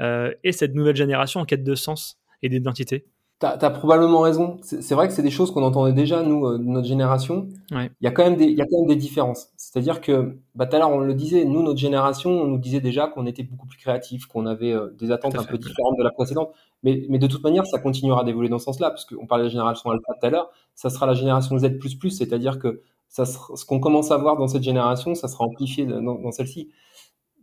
et 0.00 0.52
cette 0.52 0.74
nouvelle 0.74 0.96
génération 0.96 1.40
en 1.40 1.44
quête 1.44 1.62
de 1.62 1.74
sens 1.74 2.18
et 2.40 2.48
d'identité? 2.48 3.04
T'as 3.40 3.56
as 3.56 3.70
probablement 3.70 4.20
raison. 4.20 4.58
C'est 4.60 4.94
vrai 4.94 5.08
que 5.08 5.14
c'est 5.14 5.22
des 5.22 5.30
choses 5.30 5.50
qu'on 5.50 5.62
entendait 5.62 5.94
déjà, 5.94 6.22
nous, 6.22 6.46
euh, 6.46 6.58
de 6.58 6.62
notre 6.62 6.86
génération. 6.86 7.48
Il, 7.70 7.90
y 8.02 8.06
a 8.06 8.10
quand 8.10 8.22
même 8.22 8.36
des, 8.36 8.44
il 8.44 8.58
y 8.58 8.60
a 8.60 8.66
quand 8.66 8.80
même 8.80 8.88
des 8.88 8.96
différences. 8.96 9.48
C'est-à-dire 9.56 10.02
que, 10.02 10.36
bah, 10.54 10.66
tout 10.66 10.76
à 10.76 10.78
l'heure, 10.78 10.90
on 10.90 10.98
le 10.98 11.14
disait, 11.14 11.46
nous, 11.46 11.62
notre 11.62 11.78
génération, 11.78 12.30
on 12.30 12.46
nous 12.46 12.58
disait 12.58 12.80
déjà 12.80 13.06
qu'on 13.06 13.24
était 13.24 13.42
beaucoup 13.42 13.66
plus 13.66 13.78
créatifs, 13.78 14.26
qu'on 14.26 14.44
avait 14.44 14.72
euh, 14.72 14.94
des 14.98 15.10
attentes 15.10 15.36
un 15.36 15.44
peu 15.44 15.56
différentes 15.56 15.96
de 15.96 16.04
la 16.04 16.10
précédente. 16.10 16.52
Mais, 16.82 17.06
mais 17.08 17.18
de 17.18 17.26
toute 17.26 17.42
manière, 17.42 17.64
ça 17.64 17.78
continuera 17.78 18.24
d'évoluer 18.24 18.50
dans 18.50 18.58
ce 18.58 18.66
sens-là, 18.66 18.90
parce 18.90 19.06
qu'on 19.06 19.26
parlait 19.26 19.44
de 19.44 19.48
la 19.48 19.52
génération 19.52 19.88
alpha 19.88 20.12
tout 20.20 20.26
à 20.26 20.28
l'heure, 20.28 20.50
ça 20.74 20.90
sera 20.90 21.06
la 21.06 21.14
génération 21.14 21.56
Z++, 21.58 21.78
c'est-à-dire 22.10 22.58
que 22.58 22.82
ça 23.08 23.24
ce 23.24 23.64
qu'on 23.64 23.80
commence 23.80 24.10
à 24.10 24.18
voir 24.18 24.36
dans 24.36 24.48
cette 24.48 24.62
génération, 24.62 25.14
ça 25.14 25.28
sera 25.28 25.44
amplifié 25.44 25.86
dans, 25.86 26.02
dans 26.02 26.30
celle-ci 26.30 26.68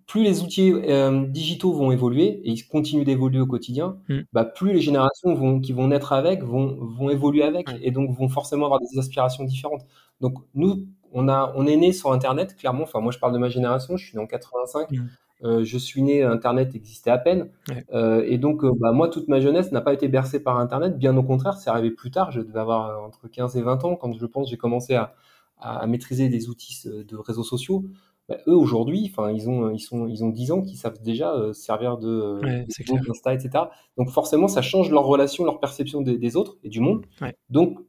plus 0.08 0.24
les 0.24 0.42
outils 0.42 0.72
euh, 0.72 1.26
digitaux 1.28 1.74
vont 1.74 1.92
évoluer 1.92 2.40
et 2.44 2.52
ils 2.52 2.66
continuent 2.66 3.04
d'évoluer 3.04 3.42
au 3.42 3.46
quotidien, 3.46 3.98
mm. 4.08 4.20
bah, 4.32 4.46
plus 4.46 4.72
les 4.72 4.80
générations 4.80 5.36
vont, 5.36 5.60
qui 5.60 5.74
vont 5.74 5.90
naître 5.90 6.14
avec 6.14 6.44
vont, 6.44 6.78
vont 6.80 7.10
évoluer 7.10 7.44
avec 7.44 7.68
et 7.82 7.92
donc 7.92 8.18
vont 8.18 8.30
forcément 8.30 8.66
avoir 8.66 8.80
des 8.80 8.98
aspirations 8.98 9.44
différentes. 9.44 9.86
Donc 10.22 10.36
nous, 10.56 10.88
on, 11.12 11.28
a, 11.28 11.54
on 11.56 11.68
est 11.68 11.76
né 11.76 11.92
sur 11.92 12.14
Internet, 12.14 12.56
clairement. 12.56 12.84
Enfin, 12.84 13.02
moi, 13.02 13.12
je 13.12 13.20
parle 13.20 13.34
de 13.34 13.38
ma 13.38 13.50
génération, 13.50 13.98
je 13.98 14.06
suis 14.06 14.18
né 14.18 14.24
en 14.24 14.28
85. 14.28 14.92
Mm. 14.92 15.08
Euh, 15.44 15.64
je 15.64 15.78
suis 15.78 16.02
né, 16.02 16.24
Internet 16.24 16.74
existait 16.74 17.12
à 17.12 17.18
peine. 17.18 17.50
Euh, 17.94 18.24
et 18.26 18.38
donc, 18.38 18.64
bah, 18.80 18.94
moi, 18.94 19.10
toute 19.10 19.28
ma 19.28 19.42
jeunesse 19.42 19.74
n'a 19.74 19.82
pas 19.82 19.94
été 19.94 20.08
bercée 20.08 20.42
par 20.42 20.58
Internet. 20.58 20.98
Bien 20.98 21.16
au 21.18 21.24
contraire, 21.24 21.58
c'est 21.58 21.70
arrivé 21.70 21.92
plus 21.92 22.12
tard. 22.12 22.32
Je 22.32 22.40
devais 22.40 22.60
avoir 22.60 23.04
entre 23.04 23.28
15 23.28 23.58
et 23.58 23.62
20 23.62 23.84
ans 23.84 23.96
quand 23.98 24.18
je 24.18 24.26
pense 24.26 24.50
j'ai 24.50 24.58
commencé 24.58 24.96
à, 24.96 25.14
à, 25.60 25.86
maîtriser 25.86 26.30
des 26.30 26.48
outils 26.50 26.88
de 26.88 27.18
réseaux 27.18 27.44
sociaux. 27.44 27.84
Bah, 28.30 28.38
eux 28.48 28.56
aujourd'hui, 28.56 29.10
enfin 29.10 29.32
ils 29.32 29.50
ont 29.50 29.70
ils 29.70 29.80
sont 29.80 30.06
ils 30.08 30.24
ont 30.24 30.30
10 30.30 30.52
ans 30.52 30.62
qui 30.62 30.76
savent 30.76 31.02
déjà 31.02 31.34
euh, 31.34 31.54
servir 31.54 31.98
de 31.98 32.10
euh, 32.10 32.40
ouais, 32.42 32.68
Insta, 33.10 33.34
etc. 33.34 33.66
Donc 33.98 34.10
forcément 34.10 34.50
ça 34.50 34.62
change 34.62 34.92
leur 34.92 35.06
relation, 35.06 35.46
leur 35.46 35.62
perception 35.62 36.02
des, 36.02 36.36
autres 36.36 36.58
et 36.64 36.70
du 36.70 36.82
monde. 36.82 37.06
Donc 37.50 37.80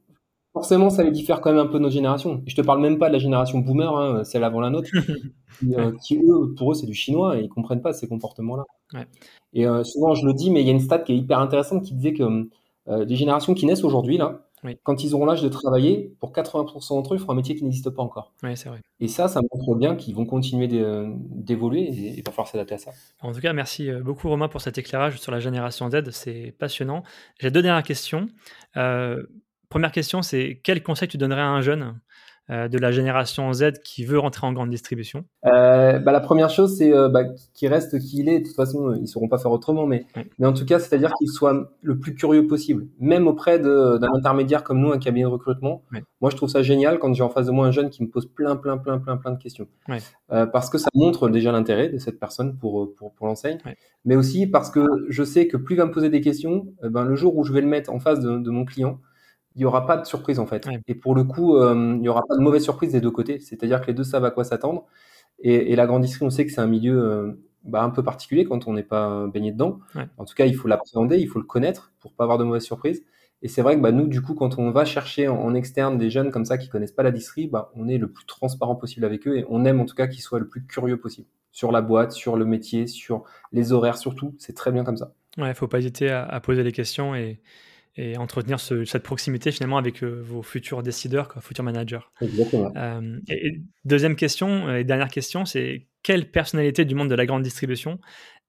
forcément 0.53 0.89
ça 0.89 1.03
les 1.03 1.11
diffère 1.11 1.41
quand 1.41 1.51
même 1.51 1.59
un 1.59 1.67
peu 1.67 1.77
de 1.77 1.83
notre 1.83 1.93
génération. 1.93 2.41
Et 2.47 2.49
je 2.49 2.55
te 2.55 2.61
parle 2.61 2.79
même 2.79 2.97
pas 2.97 3.09
de 3.09 3.13
la 3.13 3.19
génération 3.19 3.59
boomer, 3.59 3.93
hein, 3.93 4.23
celle 4.23 4.45
avant 4.45 4.61
la 4.61 4.69
nôtre, 4.69 4.89
euh, 5.77 5.91
qui, 6.05 6.17
eux 6.17 6.53
pour 6.55 6.71
eux 6.71 6.75
c'est 6.75 6.87
du 6.87 6.93
chinois 6.93 7.37
et 7.37 7.43
ils 7.43 7.49
comprennent 7.49 7.81
pas 7.81 7.91
ces 7.91 8.07
comportements-là. 8.07 8.63
Et 9.51 9.65
souvent 9.83 10.15
je 10.15 10.25
le 10.25 10.33
dis, 10.33 10.51
mais 10.51 10.61
il 10.61 10.67
y 10.67 10.69
a 10.69 10.73
une 10.73 10.79
stat 10.79 10.99
qui 10.99 11.11
est 11.11 11.17
hyper 11.17 11.39
intéressante 11.39 11.83
qui 11.83 11.95
disait 11.95 12.13
que 12.13 12.49
des 13.03 13.15
générations 13.15 13.53
qui 13.53 13.65
naissent 13.65 13.83
aujourd'hui 13.83 14.17
là, 14.17 14.48
quand 14.83 15.03
ils 15.03 15.13
auront 15.15 15.25
l'âge 15.25 15.41
de 15.41 15.49
travailler, 15.49 16.15
pour 16.19 16.31
80% 16.31 16.89
d'entre 16.89 17.13
eux, 17.13 17.17
ils 17.17 17.19
feront 17.19 17.33
un 17.33 17.35
métier 17.35 17.55
qui 17.55 17.63
n'existe 17.63 17.89
pas 17.89 18.01
encore. 18.01 18.33
c'est 18.55 18.69
vrai. 18.69 18.81
Et 18.99 19.07
ça, 19.07 19.27
ça 19.27 19.41
montre 19.41 19.75
bien 19.75 19.95
qu'ils 19.95 20.15
vont 20.15 20.25
continuer 20.25 20.67
d'évoluer 20.67 21.83
et 21.83 22.17
il 22.17 22.23
va 22.23 22.31
falloir 22.31 22.47
s'adapter 22.47 22.75
à 22.75 22.77
ça. 22.77 22.91
En 23.21 23.31
tout 23.31 23.39
cas, 23.39 23.53
merci 23.53 23.89
euh, 23.89 24.01
beaucoup 24.01 24.29
Romain 24.29 24.47
pour 24.47 24.61
cet 24.61 24.77
éclairage 24.77 25.19
sur 25.19 25.31
la 25.31 25.39
génération 25.39 25.89
Z. 25.89 26.11
C'est 26.11 26.53
passionnant. 26.57 27.03
J'ai 27.39 27.51
deux 27.51 27.61
dernières 27.61 27.83
questions. 27.83 28.27
Euh, 28.77 29.23
première 29.69 29.91
question, 29.91 30.21
c'est 30.21 30.59
quel 30.63 30.83
conseil 30.83 31.07
tu 31.07 31.17
donnerais 31.17 31.41
à 31.41 31.47
un 31.47 31.61
jeune? 31.61 31.99
De 32.49 32.77
la 32.79 32.91
génération 32.91 33.53
Z 33.53 33.73
qui 33.83 34.03
veut 34.05 34.17
rentrer 34.17 34.47
en 34.47 34.53
grande 34.53 34.69
distribution 34.69 35.25
euh, 35.45 35.99
bah, 35.99 36.11
La 36.11 36.19
première 36.19 36.49
chose, 36.49 36.77
c'est 36.77 36.91
euh, 36.91 37.07
bah, 37.07 37.23
qu'il 37.53 37.67
reste 37.69 37.99
qui 37.99 38.19
il 38.19 38.29
est. 38.29 38.39
De 38.39 38.45
toute 38.45 38.55
façon, 38.55 38.93
ils 38.95 39.01
ne 39.01 39.05
sauront 39.05 39.27
pas 39.27 39.37
faire 39.37 39.51
autrement. 39.51 39.85
Mais, 39.85 40.05
mais 40.39 40.47
en 40.47 40.53
tout 40.53 40.65
cas, 40.65 40.79
c'est-à-dire 40.79 41.13
qu'il 41.19 41.29
soit 41.29 41.71
le 41.81 41.99
plus 41.99 42.15
curieux 42.15 42.47
possible, 42.47 42.87
même 42.99 43.27
auprès 43.27 43.59
d'un 43.59 44.13
intermédiaire 44.13 44.63
comme 44.63 44.79
nous, 44.79 44.91
un 44.91 44.97
cabinet 44.97 45.25
de 45.25 45.29
recrutement. 45.29 45.83
Moi, 46.21 46.31
je 46.31 46.35
trouve 46.35 46.49
ça 46.49 46.63
génial 46.63 46.99
quand 46.99 47.13
j'ai 47.13 47.23
en 47.23 47.29
face 47.29 47.45
de 47.45 47.51
moi 47.51 47.67
un 47.67 47.71
jeune 47.71 47.89
qui 47.89 48.03
me 48.03 48.09
pose 48.09 48.25
plein, 48.25 48.55
plein, 48.55 48.77
plein, 48.77 48.99
plein, 48.99 49.17
plein 49.17 49.31
de 49.31 49.41
questions. 49.41 49.67
parce 50.27 50.69
que 50.69 50.77
ça 50.77 50.89
montre 50.95 51.29
déjà 51.29 51.51
l'intérêt 51.51 51.89
de 51.89 51.97
cette 51.97 52.19
personne 52.19 52.57
pour, 52.57 52.93
pour, 52.95 53.13
pour 53.13 53.27
l'enseigne. 53.27 53.59
Mais 54.05 54.15
aussi 54.15 54.47
parce 54.47 54.71
que 54.71 54.85
je 55.09 55.23
sais 55.23 55.47
que 55.47 55.57
plus 55.57 55.75
il 55.75 55.77
va 55.77 55.85
me 55.85 55.91
poser 55.91 56.09
des 56.09 56.21
questions, 56.21 56.67
ben, 56.81 57.03
le 57.03 57.15
jour 57.15 57.37
où 57.37 57.43
je 57.43 57.53
vais 57.53 57.61
le 57.61 57.67
mettre 57.67 57.91
en 57.91 57.99
face 57.99 58.19
de, 58.19 58.37
de 58.37 58.49
mon 58.49 58.65
client, 58.65 58.99
il 59.59 59.63
n'y 59.63 59.65
aura 59.65 59.85
pas 59.85 59.97
de 59.97 60.05
surprise 60.05 60.39
en 60.39 60.45
fait. 60.45 60.65
Et 60.87 60.95
pour 60.95 61.13
le 61.13 61.25
coup, 61.25 61.57
euh, 61.57 61.73
il 61.75 61.99
n'y 61.99 62.07
aura 62.07 62.23
pas 62.25 62.37
de 62.37 62.41
mauvaise 62.41 62.63
surprise 62.63 62.93
des 62.93 63.01
deux 63.01 63.11
côtés. 63.11 63.39
C'est-à-dire 63.39 63.81
que 63.81 63.87
les 63.87 63.93
deux 63.93 64.05
savent 64.05 64.23
à 64.23 64.31
quoi 64.31 64.45
s'attendre. 64.45 64.85
Et, 65.39 65.75
la 65.75 65.85
grande 65.85 66.01
distribution, 66.01 66.27
on 66.27 66.29
sait 66.29 66.45
que 66.45 66.51
c'est 66.51 66.61
un 66.61 66.67
milieu 66.67 66.97
euh, 66.97 67.33
bah, 67.65 67.83
un 67.83 67.89
peu 67.89 68.01
particulier 68.01 68.45
quand 68.45 68.67
on 68.67 68.73
n'est 68.73 68.83
pas 68.83 69.27
baigné 69.27 69.51
dedans. 69.51 69.79
En 70.17 70.23
tout 70.23 70.33
cas, 70.33 70.45
il 70.45 70.55
faut 70.55 70.69
l'appréhender, 70.69 71.17
il 71.17 71.27
faut 71.27 71.39
le 71.39 71.45
connaître 71.45 71.91
pour 71.99 72.13
pas 72.13 72.23
avoir 72.23 72.37
de 72.37 72.45
mauvaises 72.45 72.63
surprises. 72.63 73.03
Et 73.41 73.49
c'est 73.49 73.61
vrai 73.61 73.75
que 73.75 73.81
bah, 73.81 73.91
nous, 73.91 74.07
du 74.07 74.21
coup, 74.21 74.33
quand 74.33 74.59
on 74.59 74.71
va 74.71 74.85
chercher 74.85 75.27
en, 75.27 75.53
externe 75.53 75.97
des 75.97 76.09
jeunes 76.09 76.31
comme 76.31 76.45
ça 76.45 76.57
qui 76.57 76.69
connaissent 76.69 76.93
pas 76.93 77.03
la 77.03 77.11
distri, 77.11 77.47
bah, 77.47 77.69
on 77.75 77.89
est 77.89 77.97
le 77.97 78.09
plus 78.09 78.25
transparent 78.25 78.75
possible 78.75 79.05
avec 79.05 79.27
eux 79.27 79.37
et 79.37 79.45
on 79.49 79.65
aime 79.65 79.81
en 79.81 79.85
tout 79.85 79.95
cas 79.95 80.07
qu'ils 80.07 80.21
soient 80.21 80.39
le 80.39 80.47
plus 80.47 80.65
curieux 80.65 80.97
possible 80.97 81.27
sur 81.51 81.73
la 81.73 81.81
boîte, 81.81 82.13
sur 82.13 82.37
le 82.37 82.45
métier, 82.45 82.87
sur 82.87 83.23
les 83.51 83.73
horaires 83.73 83.97
surtout. 83.97 84.35
C'est 84.39 84.55
très 84.55 84.71
bien 84.71 84.85
comme 84.85 84.97
ça. 84.97 85.13
Ouais, 85.37 85.53
faut 85.53 85.67
pas 85.67 85.79
hésiter 85.79 86.09
à, 86.09 86.23
à 86.23 86.39
poser 86.39 86.63
des 86.63 86.71
questions 86.71 87.15
et, 87.15 87.41
et 87.99 88.17
entretenir 88.17 88.59
cette 88.61 89.03
proximité 89.03 89.51
finalement 89.51 89.77
avec 89.77 90.03
euh, 90.03 90.21
vos 90.23 90.41
futurs 90.41 90.81
décideurs, 90.83 91.27
quoi, 91.27 91.41
futurs 91.41 91.65
managers. 91.65 91.99
Exactement. 92.21 92.71
Euh, 92.77 93.19
et, 93.27 93.59
deuxième 93.83 94.15
question 94.15 94.69
euh, 94.69 94.77
et 94.77 94.83
dernière 94.85 95.09
question, 95.09 95.43
c'est 95.43 95.87
quelle 96.01 96.31
personnalité 96.31 96.85
du 96.85 96.95
monde 96.95 97.09
de 97.09 97.15
la 97.15 97.25
grande 97.25 97.43
distribution 97.43 97.99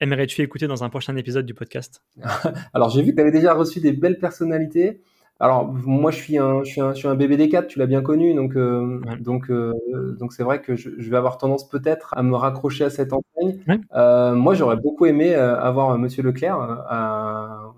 aimerais-tu 0.01 0.41
écouter 0.43 0.69
dans 0.69 0.85
un 0.85 0.89
prochain 0.89 1.17
épisode 1.17 1.47
du 1.47 1.55
podcast? 1.55 2.05
Alors 2.73 2.91
j'ai 2.91 3.03
vu 3.03 3.11
que 3.11 3.17
tu 3.17 3.23
avais 3.23 3.33
déjà 3.33 3.53
reçu 3.53 3.81
des 3.81 3.93
belles 3.93 4.19
personnalités. 4.19 5.01
Alors 5.41 5.73
moi 5.73 6.11
je 6.11 6.19
suis 6.19 6.37
un, 6.37 6.63
je 6.65 6.71
suis 6.71 6.81
un, 6.83 6.93
je 6.93 6.99
suis 6.99 7.09
un 7.09 7.17
BBD4, 7.17 7.67
tu 7.67 7.79
l'as 7.79 7.87
bien 7.87 8.03
connu, 8.03 8.35
donc 8.35 8.57
euh, 8.57 9.01
donc 9.21 9.51
euh, 9.51 9.73
donc 10.19 10.35
c'est 10.35 10.43
vrai 10.43 10.61
que 10.61 10.77
je, 10.77 10.91
je, 10.99 11.11
vais 11.11 11.17
avoir 11.17 11.39
tendance 11.39 11.67
peut-être 11.67 12.13
à 12.15 12.23
me 12.23 12.37
raccrocher 12.37 12.85
à 12.85 12.91
cette 12.91 13.15
enseigne. 13.15 13.59
Euh, 13.95 14.35
moi 14.35 14.53
j'aurais 14.53 14.77
beaucoup 14.77 15.07
aimé 15.07 15.35
avoir 15.35 15.97
Monsieur 15.99 16.23
Leclerc 16.23 16.59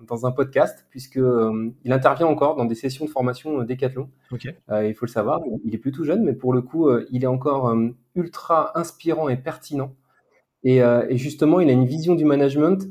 dans 0.08 0.26
un 0.26 0.32
podcast 0.32 0.86
puisque 0.90 1.20
il 1.84 1.92
intervient 1.92 2.26
encore 2.26 2.56
dans 2.56 2.64
des 2.64 2.74
sessions 2.74 3.04
de 3.04 3.10
formation 3.10 3.62
Décathlon. 3.62 4.10
Okay. 4.32 4.56
il 4.84 4.94
faut 4.94 5.06
le 5.06 5.10
savoir, 5.10 5.40
il 5.64 5.72
est 5.72 5.78
plutôt 5.78 6.02
jeune, 6.02 6.24
mais 6.24 6.32
pour 6.32 6.52
le 6.52 6.62
coup 6.62 6.90
il 7.12 7.22
est 7.22 7.28
encore 7.28 7.72
ultra 8.16 8.76
inspirant 8.76 9.28
et 9.28 9.36
pertinent. 9.36 9.94
Et, 10.64 10.78
et 10.78 11.16
justement 11.16 11.60
il 11.60 11.68
a 11.68 11.72
une 11.72 11.86
vision 11.86 12.16
du 12.16 12.24
management 12.24 12.88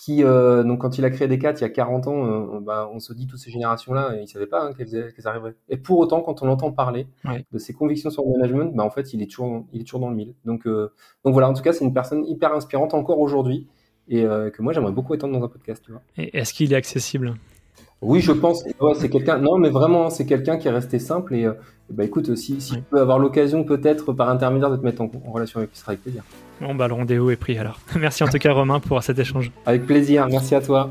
qui, 0.00 0.24
euh, 0.24 0.64
donc 0.64 0.80
quand 0.80 0.96
il 0.96 1.04
a 1.04 1.10
créé 1.10 1.28
Decat 1.28 1.52
il 1.52 1.60
y 1.60 1.64
a 1.64 1.68
40 1.68 2.06
ans, 2.06 2.24
euh, 2.24 2.60
bah, 2.60 2.88
on 2.90 3.00
se 3.00 3.12
dit 3.12 3.26
toutes 3.26 3.38
ces 3.38 3.50
générations-là, 3.50 4.14
ils 4.16 4.22
ne 4.22 4.26
savaient 4.26 4.46
pas 4.46 4.64
hein, 4.64 4.72
qu'elles, 4.72 5.12
arriveraient. 5.26 5.56
Et 5.68 5.76
pour 5.76 5.98
autant, 5.98 6.22
quand 6.22 6.42
on 6.42 6.48
entend 6.48 6.72
parler 6.72 7.06
de 7.52 7.58
ses 7.58 7.74
convictions 7.74 8.08
sur 8.08 8.24
le 8.24 8.30
management, 8.30 8.74
bah, 8.74 8.82
en 8.82 8.88
fait, 8.88 9.12
il 9.12 9.20
est 9.20 9.26
toujours, 9.26 9.66
il 9.74 9.82
est 9.82 9.84
toujours 9.84 10.00
dans 10.00 10.08
le 10.08 10.16
mille. 10.16 10.34
Donc, 10.46 10.66
euh, 10.66 10.90
donc 11.22 11.34
voilà, 11.34 11.50
en 11.50 11.52
tout 11.52 11.62
cas, 11.62 11.74
c'est 11.74 11.84
une 11.84 11.92
personne 11.92 12.24
hyper 12.24 12.54
inspirante 12.54 12.94
encore 12.94 13.18
aujourd'hui 13.18 13.68
et 14.08 14.22
que 14.22 14.62
moi, 14.62 14.72
j'aimerais 14.72 14.90
beaucoup 14.90 15.14
étendre 15.14 15.38
dans 15.38 15.44
un 15.44 15.48
podcast. 15.48 15.84
Tu 15.84 15.92
vois. 15.92 16.00
Et 16.16 16.36
est-ce 16.36 16.52
qu'il 16.52 16.72
est 16.72 16.76
accessible? 16.76 17.34
Oui, 18.02 18.20
je 18.20 18.32
pense. 18.32 18.64
Ouais, 18.80 18.94
c'est 18.94 19.10
quelqu'un. 19.10 19.38
Non, 19.38 19.58
mais 19.58 19.68
vraiment, 19.68 20.08
c'est 20.08 20.24
quelqu'un 20.24 20.56
qui 20.56 20.68
est 20.68 20.70
resté 20.70 20.98
simple. 20.98 21.34
Et, 21.34 21.46
bah, 21.90 22.04
écoute, 22.04 22.34
si, 22.34 22.60
si 22.60 22.74
tu 22.74 22.82
peux 22.82 23.00
avoir 23.00 23.18
l'occasion, 23.18 23.64
peut-être 23.64 24.12
par 24.12 24.30
intermédiaire, 24.30 24.70
de 24.70 24.76
te 24.76 24.84
mettre 24.84 25.02
en, 25.02 25.10
relation 25.30 25.58
avec 25.58 25.70
lui, 25.70 25.76
ce 25.76 25.82
sera 25.82 25.92
avec 25.92 26.02
plaisir. 26.02 26.22
Bon, 26.60 26.74
bah, 26.74 26.88
le 26.88 26.94
rendez-vous 26.94 27.30
est 27.30 27.36
pris 27.36 27.58
alors. 27.58 27.78
Merci 27.96 28.24
en 28.24 28.28
tout 28.28 28.38
cas, 28.38 28.52
Romain, 28.52 28.80
pour 28.80 29.02
cet 29.02 29.18
échange. 29.18 29.50
Avec 29.66 29.84
plaisir. 29.84 30.26
Merci 30.28 30.54
à 30.54 30.62
toi. 30.62 30.90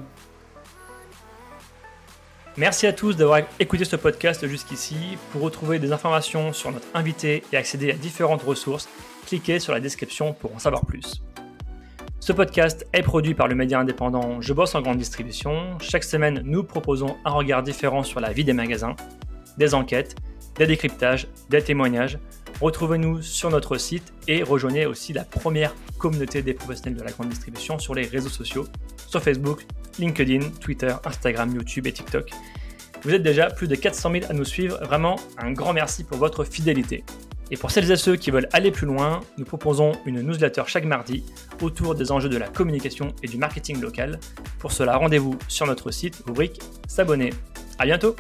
Merci 2.58 2.88
à 2.88 2.94
tous 2.94 3.16
d'avoir 3.16 3.40
écouté 3.60 3.86
ce 3.86 3.96
podcast 3.96 4.46
jusqu'ici. 4.46 4.96
Pour 5.32 5.42
retrouver 5.42 5.80
des 5.80 5.92
informations 5.94 6.52
sur 6.52 6.72
notre 6.72 6.88
invité 6.94 7.44
et 7.54 7.58
accéder 7.58 7.92
à 7.92 7.94
différentes 7.94 8.44
ressources, 8.44 8.90
cliquez 9.26 9.60
sur 9.60 9.72
la 9.72 9.80
description 9.80 10.34
pour 10.34 10.54
en 10.54 10.60
savoir 10.60 10.86
plus. 10.86 11.22
Ce 12.30 12.34
podcast 12.34 12.86
est 12.94 13.02
produit 13.02 13.34
par 13.34 13.48
le 13.48 13.56
média 13.56 13.80
indépendant 13.80 14.40
Je 14.40 14.54
bosse 14.54 14.76
en 14.76 14.84
grande 14.84 15.00
distribution. 15.00 15.80
Chaque 15.80 16.04
semaine, 16.04 16.44
nous 16.46 16.64
proposons 16.64 17.18
un 17.26 17.32
regard 17.32 17.64
différent 17.64 18.04
sur 18.04 18.20
la 18.20 18.32
vie 18.32 18.44
des 18.44 18.54
magasins, 18.54 18.96
des 19.58 19.74
enquêtes, 19.74 20.16
des 20.56 20.68
décryptages, 20.68 21.28
des 21.50 21.64
témoignages. 21.64 22.20
Retrouvez-nous 22.62 23.24
sur 23.24 23.50
notre 23.50 23.78
site 23.78 24.14
et 24.28 24.44
rejoignez 24.44 24.86
aussi 24.86 25.12
la 25.12 25.24
première 25.24 25.74
communauté 25.98 26.44
des 26.44 26.54
professionnels 26.54 27.00
de 27.00 27.04
la 27.04 27.10
grande 27.10 27.30
distribution 27.30 27.80
sur 27.80 27.96
les 27.96 28.06
réseaux 28.06 28.30
sociaux, 28.30 28.68
sur 29.08 29.24
Facebook, 29.24 29.66
LinkedIn, 29.98 30.52
Twitter, 30.62 30.94
Instagram, 31.06 31.52
YouTube 31.56 31.88
et 31.88 31.94
TikTok. 31.94 32.30
Vous 33.02 33.12
êtes 33.12 33.24
déjà 33.24 33.48
plus 33.48 33.68
de 33.68 33.74
400 33.74 34.12
000 34.12 34.26
à 34.30 34.34
nous 34.34 34.46
suivre, 34.46 34.78
vraiment 34.86 35.16
un 35.40 35.52
grand 35.52 35.74
merci 35.74 36.04
pour 36.04 36.20
votre 36.20 36.44
fidélité. 36.44 37.04
Et 37.52 37.58
pour 37.58 37.72
celles 37.72 37.90
et 37.92 37.96
ceux 37.96 38.16
qui 38.16 38.32
veulent 38.32 38.50
aller 38.54 38.72
plus 38.72 38.86
loin, 38.86 39.22
nous 39.38 39.46
proposons 39.46 39.94
une 40.06 40.22
newsletter 40.22 40.64
chaque 40.68 40.86
mardi 40.86 41.24
autour 41.62 41.96
des 41.96 42.12
enjeux 42.12 42.30
de 42.30 42.38
la 42.38 42.48
communication 42.48 43.14
et 43.24 43.28
du 43.28 43.38
marketing 43.38 43.82
local. 43.82 44.20
Pour 44.60 44.72
cela, 44.72 44.98
rendez-vous 44.98 45.38
sur 45.48 45.66
notre 45.66 45.92
site, 45.92 46.22
rubrique 46.28 46.62
S'abonner. 46.88 47.32
À 47.80 47.86
bientôt! 47.86 48.16